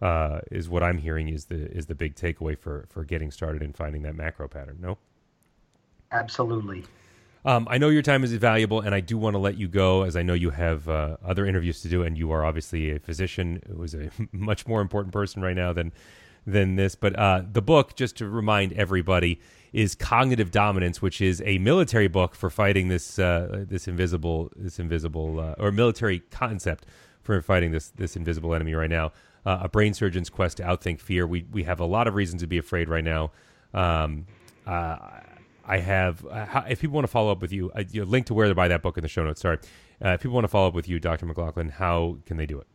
uh, 0.00 0.38
is 0.52 0.68
what 0.68 0.84
I'm 0.84 0.98
hearing 0.98 1.28
is 1.28 1.46
the 1.46 1.68
is 1.72 1.86
the 1.86 1.96
big 1.96 2.14
takeaway 2.14 2.56
for 2.56 2.86
for 2.90 3.02
getting 3.02 3.32
started 3.32 3.60
and 3.60 3.74
finding 3.74 4.02
that 4.02 4.14
macro 4.14 4.46
pattern. 4.46 4.78
No, 4.80 4.98
absolutely. 6.12 6.84
Um, 7.44 7.66
I 7.70 7.78
know 7.78 7.88
your 7.88 8.02
time 8.02 8.22
is 8.22 8.32
valuable, 8.34 8.80
and 8.80 8.94
I 8.94 9.00
do 9.00 9.16
want 9.16 9.34
to 9.34 9.38
let 9.38 9.56
you 9.56 9.66
go, 9.66 10.02
as 10.02 10.14
I 10.14 10.22
know 10.22 10.34
you 10.34 10.50
have 10.50 10.88
uh, 10.88 11.16
other 11.24 11.46
interviews 11.46 11.80
to 11.82 11.88
do, 11.88 12.02
and 12.02 12.16
you 12.16 12.30
are 12.32 12.44
obviously 12.44 12.90
a 12.90 12.98
physician 12.98 13.62
who 13.66 13.82
is 13.82 13.94
a 13.94 14.10
much 14.32 14.66
more 14.66 14.80
important 14.80 15.12
person 15.12 15.42
right 15.42 15.56
now 15.56 15.72
than 15.72 15.92
than 16.46 16.76
this. 16.76 16.94
But 16.94 17.18
uh, 17.18 17.42
the 17.50 17.62
book, 17.62 17.96
just 17.96 18.16
to 18.16 18.28
remind 18.28 18.72
everybody, 18.74 19.40
is 19.72 19.94
Cognitive 19.94 20.50
Dominance, 20.50 21.00
which 21.00 21.20
is 21.20 21.42
a 21.46 21.58
military 21.58 22.08
book 22.08 22.34
for 22.34 22.50
fighting 22.50 22.88
this 22.88 23.18
uh, 23.18 23.64
this 23.68 23.88
invisible 23.88 24.50
this 24.54 24.78
invisible 24.78 25.40
uh, 25.40 25.54
or 25.58 25.72
military 25.72 26.20
concept 26.30 26.84
for 27.22 27.40
fighting 27.40 27.70
this 27.72 27.88
this 27.90 28.16
invisible 28.16 28.54
enemy 28.54 28.74
right 28.74 28.90
now. 28.90 29.12
Uh, 29.46 29.60
a 29.62 29.68
brain 29.68 29.94
surgeon's 29.94 30.28
quest 30.28 30.58
to 30.58 30.62
outthink 30.62 31.00
fear. 31.00 31.26
We 31.26 31.46
we 31.50 31.62
have 31.62 31.80
a 31.80 31.86
lot 31.86 32.06
of 32.06 32.14
reasons 32.14 32.42
to 32.42 32.46
be 32.46 32.58
afraid 32.58 32.90
right 32.90 33.04
now. 33.04 33.30
Um, 33.72 34.26
uh, 34.66 34.98
I 35.70 35.78
have. 35.78 36.26
Uh, 36.26 36.64
if 36.68 36.80
people 36.80 36.96
want 36.96 37.04
to 37.04 37.10
follow 37.10 37.30
up 37.30 37.40
with 37.40 37.52
you, 37.52 37.70
you 37.90 38.00
know, 38.00 38.06
link 38.10 38.26
to 38.26 38.34
where 38.34 38.48
to 38.48 38.54
buy 38.56 38.66
that 38.68 38.82
book 38.82 38.98
in 38.98 39.02
the 39.02 39.08
show 39.08 39.22
notes. 39.22 39.40
Sorry, 39.40 39.56
if 40.00 40.20
people 40.20 40.34
want 40.34 40.42
to 40.44 40.48
follow 40.48 40.66
up 40.66 40.74
with 40.74 40.88
you, 40.88 40.98
Dr. 40.98 41.26
McLaughlin, 41.26 41.68
how 41.68 42.16
can 42.26 42.36
they 42.36 42.46
do 42.46 42.58
it? 42.58 42.66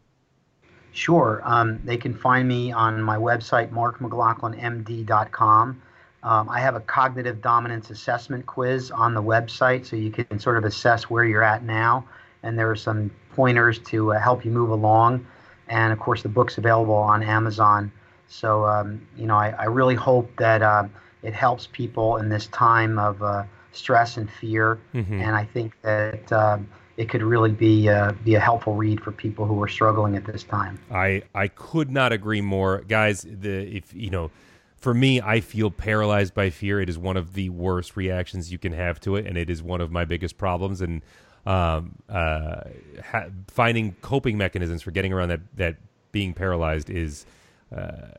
Sure. 0.94 1.42
Um, 1.44 1.82
they 1.84 1.98
can 1.98 2.14
find 2.14 2.48
me 2.48 2.72
on 2.72 3.04
my 3.04 3.18
website, 3.18 3.70
markmclaughlinmd.com. 3.72 5.82
Um, 6.24 6.50
I 6.50 6.62
have 6.62 6.76
a 6.76 6.80
cognitive 6.80 7.42
dominance 7.42 7.90
assessment 7.90 8.46
quiz 8.46 8.92
on 8.92 9.14
the 9.14 9.22
website, 9.22 9.86
so 9.86 9.98
you 9.98 10.10
can 10.10 10.40
sort 10.40 10.58
of 10.58 10.64
assess 10.64 11.10
where 11.10 11.26
you're 11.26 11.44
at 11.44 11.64
now. 11.64 12.08
And 12.44 12.58
there 12.58 12.72
are 12.72 12.78
some 12.78 13.12
pointers 13.36 13.78
to 13.80 14.14
uh, 14.14 14.20
help 14.20 14.46
you 14.46 14.52
move 14.52 14.70
along. 14.70 15.28
And 15.68 15.92
of 15.92 16.00
course, 16.00 16.24
the 16.24 16.30
book's 16.30 16.58
available 16.58 16.96
on 16.96 17.24
Amazon. 17.24 17.92
So, 18.30 18.66
um, 18.66 19.06
you 19.18 19.28
know, 19.28 19.36
I, 19.36 19.50
I, 19.50 19.66
really 19.66 19.96
hope 19.96 20.32
that 20.38 20.62
uh, 20.62 20.86
it 21.26 21.34
helps 21.34 21.68
people 21.72 22.18
in 22.18 22.30
this 22.30 22.48
time 22.48 23.00
of 23.00 23.22
uh, 23.24 23.44
stress 23.72 24.18
and 24.18 24.30
fear. 24.30 24.80
Mm-hmm. 24.94 25.22
And 25.22 25.36
I 25.36 25.44
think 25.44 25.74
that 25.82 26.32
um, 26.32 26.70
it 26.98 27.10
could 27.10 27.24
really 27.24 27.52
be 27.52 27.90
uh, 27.90 28.14
be 28.24 28.36
a 28.36 28.40
helpful 28.40 28.76
read 28.76 29.02
for 29.02 29.12
people 29.12 29.46
who 29.46 29.62
are 29.62 29.68
struggling 29.68 30.16
at 30.16 30.26
this 30.26 30.44
time. 30.44 30.80
I 30.92 31.24
I 31.34 31.48
could 31.48 31.90
not 31.90 32.14
agree 32.14 32.42
more, 32.42 32.82
guys. 32.88 33.26
The 33.28 33.76
if 33.76 33.94
you 33.94 34.10
know 34.10 34.32
for 34.78 34.94
me, 34.94 35.20
I 35.20 35.40
feel 35.40 35.72
paralyzed 35.72 36.34
by 36.34 36.52
fear. 36.52 36.80
It 36.80 36.90
is 36.90 36.98
one 36.98 37.18
of 37.18 37.34
the 37.34 37.50
worst 37.50 37.98
reactions 37.98 38.52
you 38.52 38.60
can 38.60 38.72
have 38.74 39.00
to 39.02 39.16
it, 39.16 39.26
and 39.26 39.38
it 39.38 39.50
is 39.50 39.64
one 39.64 39.82
of 39.82 39.92
my 39.92 40.06
biggest 40.06 40.38
problems. 40.38 40.82
And 40.82 41.02
um, 41.46 41.96
uh, 42.08 42.62
ha- 43.04 43.30
finding 43.48 43.96
coping 44.02 44.38
mechanisms 44.38 44.82
for 44.82 44.92
getting 44.92 45.12
around 45.12 45.30
that 45.30 45.42
that 45.56 45.78
being 46.12 46.34
paralyzed 46.34 46.90
is 46.90 47.26
uh, 47.76 48.10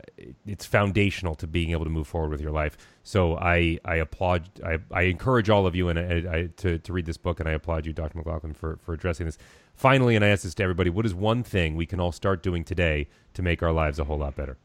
it's 0.47 0.67
foundational 0.67 1.35
to 1.37 1.47
being 1.47 1.71
able 1.73 1.85
to 1.85 1.91
move 1.91 2.07
forward 2.07 2.31
with 2.31 2.41
your 2.41 2.53
life. 2.53 2.77
So 3.03 3.37
I 3.39 3.79
I 3.85 3.97
applaud 3.97 4.51
I, 4.65 4.79
I 4.93 5.03
encourage 5.03 5.51
all 5.51 5.67
of 5.67 5.75
you 5.75 5.89
and 5.89 5.99
I, 5.99 6.37
I, 6.37 6.49
to 6.59 6.79
to 6.79 6.93
read 6.93 7.07
this 7.07 7.19
book, 7.19 7.41
and 7.41 7.49
I 7.49 7.53
applaud 7.53 7.87
you, 7.87 7.93
Dr. 7.93 8.19
McLaughlin, 8.19 8.55
for 8.55 8.79
for 8.85 8.95
addressing 8.95 9.27
this. 9.27 9.39
Finally, 9.75 10.17
and 10.17 10.25
I 10.25 10.29
ask 10.29 10.45
this 10.45 10.55
to 10.55 10.63
everybody: 10.63 10.91
What 10.91 11.07
is 11.07 11.15
one 11.15 11.43
thing 11.43 11.77
we 11.77 11.87
can 11.87 12.01
all 12.01 12.13
start 12.13 12.43
doing 12.43 12.65
today 12.65 13.09
to 13.35 13.43
make 13.43 13.63
our 13.63 13.73
lives 13.73 13.99
a 13.99 14.05
whole 14.05 14.19
lot 14.19 14.37
better? 14.37 14.59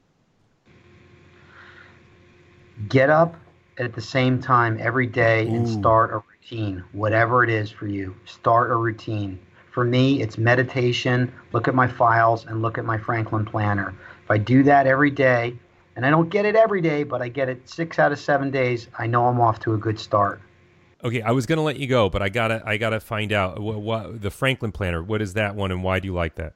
get 2.89 3.10
up 3.10 3.36
at 3.77 3.93
the 3.93 4.01
same 4.01 4.41
time 4.41 4.77
every 4.80 5.08
day 5.08 5.47
and 5.47 5.67
start 5.67 6.12
a 6.12 6.21
routine, 6.30 6.84
whatever 6.91 7.43
it 7.43 7.49
is 7.49 7.71
for 7.71 7.88
you. 7.88 8.15
Start 8.25 8.71
a 8.71 8.75
routine. 8.75 9.39
For 9.71 9.86
me, 9.86 10.21
it's 10.21 10.38
meditation, 10.38 11.31
look 11.53 11.67
at 11.67 11.75
my 11.75 11.88
files, 11.88 12.45
and 12.45 12.62
look 12.62 12.77
at 12.77 12.86
my 12.86 12.97
Franklin 12.97 13.45
planner. 13.45 13.95
If 14.23 14.29
I 14.29 14.38
do 14.38 14.63
that 14.63 14.86
every 14.86 15.12
day, 15.12 15.55
and 15.95 16.05
I 16.05 16.10
don't 16.10 16.29
get 16.29 16.45
it 16.45 16.55
every 16.55 16.81
day, 16.81 17.03
but 17.03 17.21
I 17.21 17.29
get 17.29 17.49
it 17.49 17.67
six 17.67 17.97
out 17.97 18.12
of 18.12 18.19
seven 18.19 18.51
days, 18.51 18.88
I 18.99 19.07
know 19.07 19.27
I'm 19.27 19.39
off 19.39 19.60
to 19.62 19.73
a 19.73 19.77
good 19.77 19.99
start. 19.99 20.41
Okay, 21.03 21.21
I 21.21 21.31
was 21.31 21.45
gonna 21.45 21.63
let 21.63 21.77
you 21.77 21.88
go, 21.88 22.10
but 22.10 22.21
I 22.21 22.29
gotta 22.29 22.62
I 22.65 22.77
gotta 22.77 22.99
find 22.99 23.31
out 23.31 23.60
what, 23.60 23.81
what 23.81 24.21
the 24.21 24.29
Franklin 24.29 24.71
Planner. 24.71 25.01
What 25.01 25.21
is 25.21 25.34
that 25.34 25.55
one, 25.55 25.71
and 25.71 25.84
why 25.84 25.99
do 25.99 26.07
you 26.07 26.13
like 26.13 26.36
that? 26.36 26.53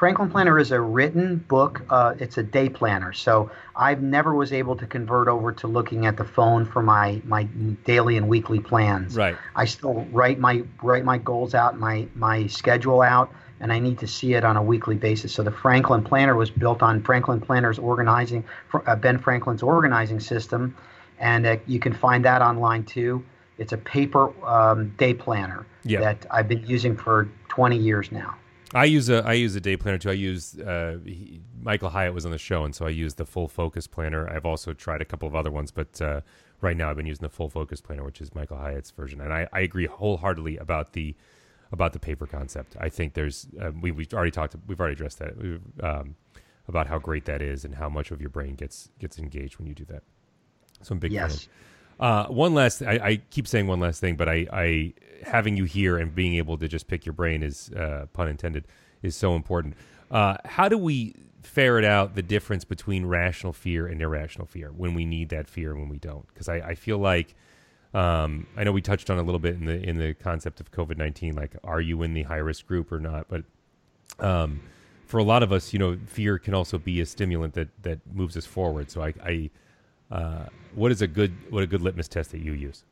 Franklin 0.00 0.30
Planner 0.30 0.58
is 0.58 0.70
a 0.70 0.80
written 0.80 1.36
book. 1.36 1.82
Uh, 1.90 2.14
it's 2.18 2.38
a 2.38 2.42
day 2.42 2.70
planner. 2.70 3.12
So 3.12 3.50
I've 3.76 4.00
never 4.00 4.34
was 4.34 4.50
able 4.50 4.74
to 4.76 4.86
convert 4.86 5.28
over 5.28 5.52
to 5.52 5.66
looking 5.66 6.06
at 6.06 6.16
the 6.16 6.24
phone 6.24 6.64
for 6.64 6.82
my 6.82 7.20
my 7.26 7.42
daily 7.84 8.16
and 8.16 8.26
weekly 8.26 8.60
plans. 8.60 9.14
Right. 9.14 9.36
I 9.54 9.66
still 9.66 10.06
write 10.10 10.38
my 10.38 10.62
write 10.82 11.04
my 11.04 11.18
goals 11.18 11.54
out, 11.54 11.78
my 11.78 12.08
my 12.14 12.46
schedule 12.46 13.02
out, 13.02 13.30
and 13.60 13.70
I 13.70 13.78
need 13.78 13.98
to 13.98 14.06
see 14.06 14.32
it 14.32 14.42
on 14.42 14.56
a 14.56 14.62
weekly 14.62 14.96
basis. 14.96 15.34
So 15.34 15.42
the 15.42 15.50
Franklin 15.50 16.02
Planner 16.02 16.34
was 16.34 16.50
built 16.50 16.82
on 16.82 17.02
Franklin 17.02 17.38
Planner's 17.38 17.78
organizing, 17.78 18.42
uh, 18.72 18.96
Ben 18.96 19.18
Franklin's 19.18 19.62
organizing 19.62 20.18
system, 20.18 20.74
and 21.18 21.46
uh, 21.46 21.56
you 21.66 21.78
can 21.78 21.92
find 21.92 22.24
that 22.24 22.40
online 22.40 22.84
too. 22.84 23.22
It's 23.58 23.74
a 23.74 23.76
paper 23.76 24.32
um, 24.46 24.94
day 24.96 25.12
planner 25.12 25.66
yep. 25.84 26.00
that 26.00 26.26
I've 26.30 26.48
been 26.48 26.64
using 26.66 26.96
for 26.96 27.28
20 27.50 27.76
years 27.76 28.10
now. 28.10 28.34
I 28.74 28.84
use 28.84 29.08
a 29.08 29.24
I 29.26 29.32
use 29.32 29.56
a 29.56 29.60
day 29.60 29.76
planner 29.76 29.98
too. 29.98 30.10
I 30.10 30.14
use 30.14 30.58
uh, 30.58 30.98
he, 31.04 31.40
Michael 31.60 31.90
Hyatt 31.90 32.14
was 32.14 32.24
on 32.24 32.30
the 32.30 32.38
show, 32.38 32.64
and 32.64 32.74
so 32.74 32.86
I 32.86 32.90
use 32.90 33.14
the 33.14 33.24
full 33.24 33.48
focus 33.48 33.86
planner. 33.86 34.28
I've 34.28 34.46
also 34.46 34.72
tried 34.72 35.00
a 35.00 35.04
couple 35.04 35.26
of 35.26 35.34
other 35.34 35.50
ones, 35.50 35.70
but 35.70 36.00
uh, 36.00 36.20
right 36.60 36.76
now 36.76 36.90
I've 36.90 36.96
been 36.96 37.06
using 37.06 37.22
the 37.22 37.30
full 37.30 37.48
focus 37.48 37.80
planner, 37.80 38.04
which 38.04 38.20
is 38.20 38.34
Michael 38.34 38.58
Hyatt's 38.58 38.90
version, 38.90 39.20
and 39.20 39.32
I, 39.32 39.48
I 39.52 39.60
agree 39.60 39.86
wholeheartedly 39.86 40.56
about 40.58 40.92
the 40.92 41.16
about 41.72 41.92
the 41.92 41.98
paper 41.98 42.26
concept. 42.26 42.76
I 42.80 42.88
think 42.88 43.14
there's 43.14 43.46
uh, 43.60 43.70
we 43.80 43.90
we've 43.90 44.12
already 44.14 44.30
talked 44.30 44.54
we've 44.66 44.78
already 44.78 44.94
addressed 44.94 45.18
that 45.18 45.34
um, 45.82 46.14
about 46.68 46.86
how 46.86 46.98
great 46.98 47.24
that 47.24 47.42
is 47.42 47.64
and 47.64 47.74
how 47.74 47.88
much 47.88 48.12
of 48.12 48.20
your 48.20 48.30
brain 48.30 48.54
gets 48.54 48.90
gets 49.00 49.18
engaged 49.18 49.58
when 49.58 49.66
you 49.66 49.74
do 49.74 49.84
that. 49.86 50.04
So 50.82 50.92
I'm 50.92 50.98
big 50.98 51.12
yes. 51.12 51.44
fan. 51.44 51.54
Uh, 52.00 52.26
one 52.28 52.54
last, 52.54 52.82
I, 52.82 52.92
I, 52.92 53.16
keep 53.28 53.46
saying 53.46 53.66
one 53.66 53.78
last 53.78 54.00
thing, 54.00 54.16
but 54.16 54.26
I, 54.26 54.46
I, 54.50 54.94
having 55.22 55.58
you 55.58 55.64
here 55.64 55.98
and 55.98 56.14
being 56.14 56.36
able 56.36 56.56
to 56.56 56.66
just 56.66 56.86
pick 56.86 57.04
your 57.04 57.12
brain 57.12 57.42
is, 57.42 57.70
uh, 57.72 58.06
pun 58.14 58.26
intended, 58.26 58.64
is 59.02 59.14
so 59.14 59.36
important. 59.36 59.74
Uh, 60.10 60.38
how 60.46 60.66
do 60.66 60.78
we 60.78 61.14
ferret 61.42 61.84
out 61.84 62.14
the 62.14 62.22
difference 62.22 62.64
between 62.64 63.04
rational 63.04 63.52
fear 63.52 63.86
and 63.86 64.00
irrational 64.00 64.46
fear 64.46 64.70
when 64.74 64.94
we 64.94 65.04
need 65.04 65.28
that 65.28 65.46
fear 65.46 65.72
and 65.72 65.80
when 65.80 65.90
we 65.90 65.98
don't? 65.98 66.26
Because 66.28 66.48
I, 66.48 66.56
I 66.56 66.74
feel 66.74 66.96
like 66.96 67.34
um, 67.92 68.46
I 68.56 68.64
know 68.64 68.72
we 68.72 68.80
touched 68.80 69.10
on 69.10 69.18
a 69.18 69.22
little 69.22 69.38
bit 69.38 69.54
in 69.56 69.66
the 69.66 69.76
in 69.82 69.98
the 69.98 70.14
concept 70.14 70.60
of 70.60 70.70
COVID 70.70 70.96
nineteen, 70.96 71.34
like 71.34 71.56
are 71.64 71.80
you 71.80 72.02
in 72.02 72.14
the 72.14 72.22
high 72.22 72.36
risk 72.36 72.66
group 72.66 72.92
or 72.92 73.00
not? 73.00 73.26
But 73.28 73.44
um, 74.20 74.60
for 75.06 75.18
a 75.18 75.24
lot 75.24 75.42
of 75.42 75.52
us, 75.52 75.72
you 75.72 75.78
know, 75.78 75.98
fear 76.06 76.38
can 76.38 76.54
also 76.54 76.78
be 76.78 77.00
a 77.00 77.06
stimulant 77.06 77.54
that 77.54 77.68
that 77.82 77.98
moves 78.12 78.36
us 78.36 78.46
forward. 78.46 78.90
So 78.90 79.02
I, 79.02 79.14
I 79.24 79.50
uh, 80.10 80.46
what 80.74 80.92
is 80.92 81.02
a 81.02 81.06
good 81.06 81.32
what 81.50 81.62
a 81.62 81.66
good 81.66 81.80
litmus 81.80 82.08
test 82.08 82.32
that 82.32 82.40
you 82.40 82.52
use? 82.52 82.84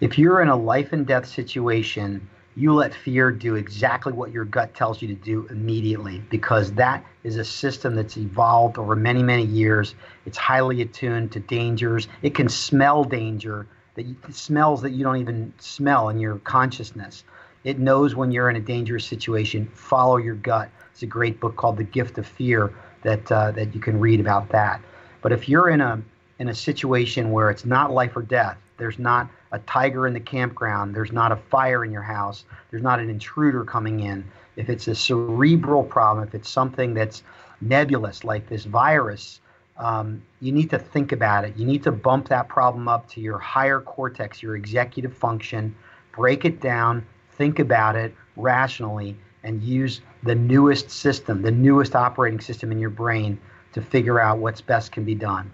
If 0.00 0.18
you're 0.18 0.42
in 0.42 0.48
a 0.48 0.56
life 0.56 0.92
and 0.92 1.06
death 1.06 1.26
situation 1.26 2.28
you 2.56 2.72
let 2.72 2.94
fear 2.94 3.32
do 3.32 3.56
exactly 3.56 4.12
what 4.12 4.30
your 4.30 4.44
gut 4.44 4.74
tells 4.74 5.02
you 5.02 5.08
to 5.08 5.14
do 5.14 5.46
immediately 5.50 6.22
because 6.30 6.72
that 6.74 7.04
is 7.24 7.36
a 7.36 7.44
system 7.44 7.96
that's 7.96 8.16
evolved 8.16 8.78
over 8.78 8.94
many 8.94 9.22
many 9.22 9.44
years. 9.44 9.94
It's 10.24 10.38
highly 10.38 10.80
attuned 10.80 11.32
to 11.32 11.40
dangers. 11.40 12.06
It 12.22 12.34
can 12.34 12.48
smell 12.48 13.04
danger 13.04 13.66
that 13.94 14.04
you, 14.04 14.16
smells 14.30 14.82
that 14.82 14.90
you 14.90 15.04
don't 15.04 15.16
even 15.16 15.52
smell 15.58 16.08
in 16.08 16.18
your 16.18 16.38
consciousness. 16.38 17.24
It 17.64 17.78
knows 17.78 18.14
when 18.14 18.30
you're 18.30 18.50
in 18.50 18.56
a 18.56 18.60
dangerous 18.60 19.04
situation. 19.04 19.66
Follow 19.74 20.18
your 20.18 20.34
gut. 20.34 20.68
It's 20.92 21.02
a 21.02 21.06
great 21.06 21.40
book 21.40 21.56
called 21.56 21.76
the 21.76 21.84
gift 21.84 22.18
of 22.18 22.26
fear 22.26 22.72
that 23.02 23.30
uh, 23.32 23.50
that 23.52 23.74
you 23.74 23.80
can 23.80 23.98
read 23.98 24.20
about 24.20 24.48
that 24.50 24.80
but 25.24 25.32
if 25.32 25.48
you're 25.48 25.70
in 25.70 25.80
a 25.80 26.00
in 26.38 26.48
a 26.48 26.54
situation 26.54 27.32
where 27.32 27.50
it's 27.50 27.64
not 27.64 27.90
life 27.90 28.16
or 28.16 28.22
death 28.22 28.58
there's 28.76 28.98
not 28.98 29.28
a 29.52 29.58
tiger 29.60 30.06
in 30.06 30.14
the 30.14 30.20
campground, 30.20 30.94
there's 30.94 31.12
not 31.12 31.30
a 31.30 31.36
fire 31.36 31.84
in 31.84 31.92
your 31.92 32.02
house, 32.02 32.44
there's 32.70 32.82
not 32.82 32.98
an 32.98 33.08
intruder 33.08 33.64
coming 33.64 34.00
in. 34.00 34.24
If 34.56 34.68
it's 34.68 34.88
a 34.88 34.94
cerebral 34.94 35.84
problem, 35.84 36.26
if 36.26 36.34
it's 36.34 36.48
something 36.48 36.94
that's 36.94 37.22
nebulous 37.60 38.24
like 38.24 38.48
this 38.48 38.64
virus, 38.64 39.40
um, 39.76 40.22
you 40.40 40.52
need 40.52 40.70
to 40.70 40.78
think 40.78 41.12
about 41.12 41.44
it. 41.44 41.56
You 41.56 41.66
need 41.66 41.82
to 41.84 41.92
bump 41.92 42.28
that 42.28 42.48
problem 42.48 42.88
up 42.88 43.08
to 43.10 43.20
your 43.20 43.38
higher 43.38 43.80
cortex, 43.80 44.42
your 44.42 44.56
executive 44.56 45.14
function, 45.14 45.74
break 46.12 46.44
it 46.44 46.60
down, 46.60 47.06
think 47.32 47.58
about 47.58 47.96
it 47.96 48.14
rationally, 48.36 49.16
and 49.44 49.62
use 49.62 50.00
the 50.22 50.34
newest 50.34 50.90
system, 50.90 51.42
the 51.42 51.50
newest 51.50 51.94
operating 51.94 52.40
system 52.40 52.72
in 52.72 52.78
your 52.78 52.90
brain 52.90 53.38
to 53.74 53.82
figure 53.82 54.20
out 54.20 54.38
what's 54.38 54.60
best 54.60 54.92
can 54.92 55.04
be 55.04 55.14
done. 55.14 55.52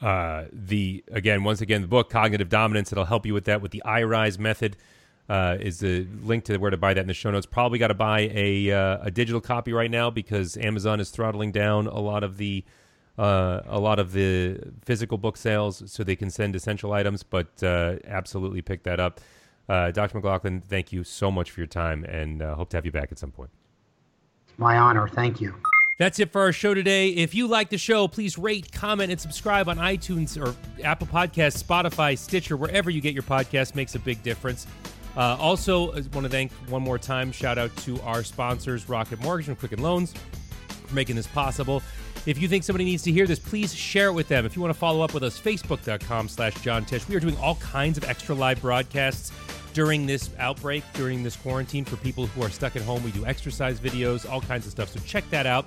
Uh, 0.00 0.44
the 0.52 1.04
again 1.10 1.42
once 1.42 1.60
again 1.60 1.82
the 1.82 1.88
book 1.88 2.08
cognitive 2.08 2.48
dominance 2.48 2.92
it'll 2.92 3.04
help 3.04 3.26
you 3.26 3.34
with 3.34 3.46
that 3.46 3.60
with 3.60 3.72
the 3.72 3.82
iRise 3.84 4.38
method 4.38 4.76
uh, 5.28 5.56
is 5.60 5.80
the 5.80 6.06
link 6.22 6.44
to 6.44 6.56
where 6.58 6.70
to 6.70 6.76
buy 6.76 6.94
that 6.94 7.00
in 7.00 7.08
the 7.08 7.14
show 7.14 7.32
notes. 7.32 7.46
Probably 7.46 7.80
got 7.80 7.88
to 7.88 7.94
buy 7.94 8.30
a, 8.32 8.70
uh, 8.70 8.98
a 9.02 9.10
digital 9.10 9.40
copy 9.40 9.72
right 9.72 9.90
now 9.90 10.08
because 10.08 10.56
amazon 10.56 11.00
is 11.00 11.10
throttling 11.10 11.50
down 11.50 11.88
a 11.88 11.98
lot 11.98 12.22
of 12.22 12.36
the 12.36 12.64
uh, 13.18 13.62
a 13.66 13.80
lot 13.80 13.98
of 13.98 14.12
the 14.12 14.60
physical 14.84 15.18
book 15.18 15.36
sales 15.36 15.82
so 15.86 16.04
they 16.04 16.14
can 16.14 16.30
send 16.30 16.54
essential 16.54 16.92
items 16.92 17.24
but 17.24 17.60
uh, 17.64 17.96
absolutely 18.06 18.62
pick 18.62 18.84
that 18.84 19.00
up. 19.00 19.20
Uh, 19.68 19.90
dr 19.90 20.16
mclaughlin 20.16 20.60
thank 20.60 20.92
you 20.92 21.02
so 21.02 21.28
much 21.28 21.50
for 21.50 21.58
your 21.58 21.66
time 21.66 22.04
and 22.04 22.40
hope 22.40 22.70
to 22.70 22.76
have 22.76 22.86
you 22.86 22.92
back 22.92 23.10
at 23.10 23.18
some 23.18 23.32
point. 23.32 23.50
My 24.58 24.78
honor. 24.78 25.08
Thank 25.08 25.40
you 25.40 25.60
that's 25.98 26.20
it 26.20 26.30
for 26.30 26.40
our 26.40 26.52
show 26.52 26.74
today. 26.74 27.10
If 27.10 27.34
you 27.34 27.48
like 27.48 27.70
the 27.70 27.78
show, 27.78 28.06
please 28.06 28.38
rate, 28.38 28.70
comment, 28.72 29.10
and 29.10 29.20
subscribe 29.20 29.68
on 29.68 29.78
iTunes 29.78 30.40
or 30.40 30.54
Apple 30.82 31.08
Podcasts, 31.08 31.62
Spotify, 31.62 32.16
Stitcher, 32.16 32.56
wherever 32.56 32.88
you 32.88 33.00
get 33.00 33.14
your 33.14 33.24
podcast 33.24 33.74
makes 33.74 33.96
a 33.96 33.98
big 33.98 34.22
difference. 34.22 34.66
Uh, 35.16 35.36
also, 35.40 35.90
I 35.90 36.02
want 36.12 36.22
to 36.22 36.28
thank 36.28 36.52
one 36.68 36.82
more 36.82 36.98
time, 36.98 37.32
shout 37.32 37.58
out 37.58 37.76
to 37.78 38.00
our 38.02 38.22
sponsors, 38.22 38.88
Rocket 38.88 39.20
Mortgage 39.20 39.48
and 39.48 39.58
Quicken 39.58 39.82
Loans, 39.82 40.14
for 40.68 40.94
making 40.94 41.16
this 41.16 41.26
possible. 41.26 41.82
If 42.26 42.40
you 42.40 42.46
think 42.46 42.62
somebody 42.62 42.84
needs 42.84 43.02
to 43.02 43.12
hear 43.12 43.26
this, 43.26 43.40
please 43.40 43.74
share 43.74 44.08
it 44.08 44.12
with 44.12 44.28
them. 44.28 44.46
If 44.46 44.54
you 44.54 44.62
want 44.62 44.72
to 44.72 44.78
follow 44.78 45.02
up 45.02 45.14
with 45.14 45.24
us, 45.24 45.40
facebook.com 45.40 46.28
slash 46.28 46.54
John 46.60 46.84
Tesh. 46.84 47.08
We 47.08 47.16
are 47.16 47.20
doing 47.20 47.36
all 47.38 47.56
kinds 47.56 47.98
of 47.98 48.04
extra 48.04 48.34
live 48.34 48.60
broadcasts 48.60 49.32
during 49.78 50.06
this 50.06 50.30
outbreak, 50.40 50.82
during 50.94 51.22
this 51.22 51.36
quarantine 51.36 51.84
for 51.84 51.94
people 51.98 52.26
who 52.26 52.42
are 52.42 52.50
stuck 52.50 52.74
at 52.74 52.82
home. 52.82 53.00
We 53.04 53.12
do 53.12 53.24
exercise 53.24 53.78
videos, 53.78 54.28
all 54.28 54.40
kinds 54.40 54.66
of 54.66 54.72
stuff. 54.72 54.88
So 54.88 54.98
check 55.06 55.22
that 55.30 55.46
out. 55.46 55.66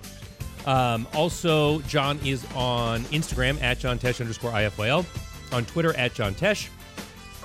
Um, 0.66 1.08
also, 1.14 1.80
John 1.84 2.20
is 2.26 2.46
on 2.54 3.04
Instagram 3.06 3.62
at 3.62 3.80
John 3.80 3.98
Tesh 3.98 4.20
underscore 4.20 4.52
IFYL, 4.52 5.06
on 5.54 5.64
Twitter 5.64 5.96
at 5.96 6.14
John 6.14 6.36
Tesh. 6.36 6.68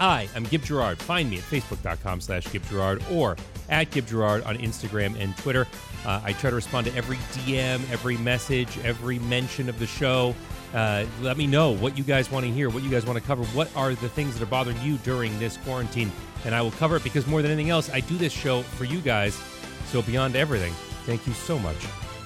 I 0.00 0.28
am 0.34 0.42
Gib 0.42 0.64
Gerard. 0.64 0.98
Find 0.98 1.30
me 1.30 1.36
at 1.36 1.44
facebook.com 1.44 2.20
slash 2.20 2.50
Gib 2.50 2.66
Gerard 2.66 3.00
or 3.12 3.36
at 3.68 3.92
Gib 3.92 4.08
Gerard 4.08 4.42
on 4.42 4.58
Instagram 4.58 5.16
and 5.20 5.36
Twitter. 5.36 5.68
Uh, 6.04 6.20
I 6.24 6.32
try 6.32 6.50
to 6.50 6.56
respond 6.56 6.88
to 6.88 6.94
every 6.96 7.16
DM, 7.16 7.80
every 7.92 8.16
message, 8.16 8.76
every 8.78 9.20
mention 9.20 9.68
of 9.68 9.78
the 9.78 9.86
show. 9.86 10.34
Uh, 10.76 11.06
let 11.22 11.38
me 11.38 11.46
know 11.46 11.70
what 11.70 11.96
you 11.96 12.04
guys 12.04 12.30
want 12.30 12.44
to 12.44 12.52
hear, 12.52 12.68
what 12.68 12.82
you 12.82 12.90
guys 12.90 13.06
want 13.06 13.18
to 13.18 13.24
cover. 13.24 13.42
What 13.46 13.74
are 13.74 13.94
the 13.94 14.10
things 14.10 14.34
that 14.34 14.42
are 14.42 14.50
bothering 14.50 14.78
you 14.82 14.98
during 14.98 15.36
this 15.38 15.56
quarantine? 15.56 16.12
And 16.44 16.54
I 16.54 16.60
will 16.60 16.70
cover 16.72 16.96
it 16.96 17.02
because 17.02 17.26
more 17.26 17.40
than 17.40 17.50
anything 17.50 17.70
else, 17.70 17.88
I 17.88 18.00
do 18.00 18.18
this 18.18 18.32
show 18.32 18.60
for 18.60 18.84
you 18.84 19.00
guys. 19.00 19.40
So, 19.86 20.02
beyond 20.02 20.36
everything, 20.36 20.74
thank 21.06 21.26
you 21.26 21.32
so 21.32 21.58
much 21.58 21.76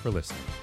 for 0.02 0.10
listening. 0.10 0.59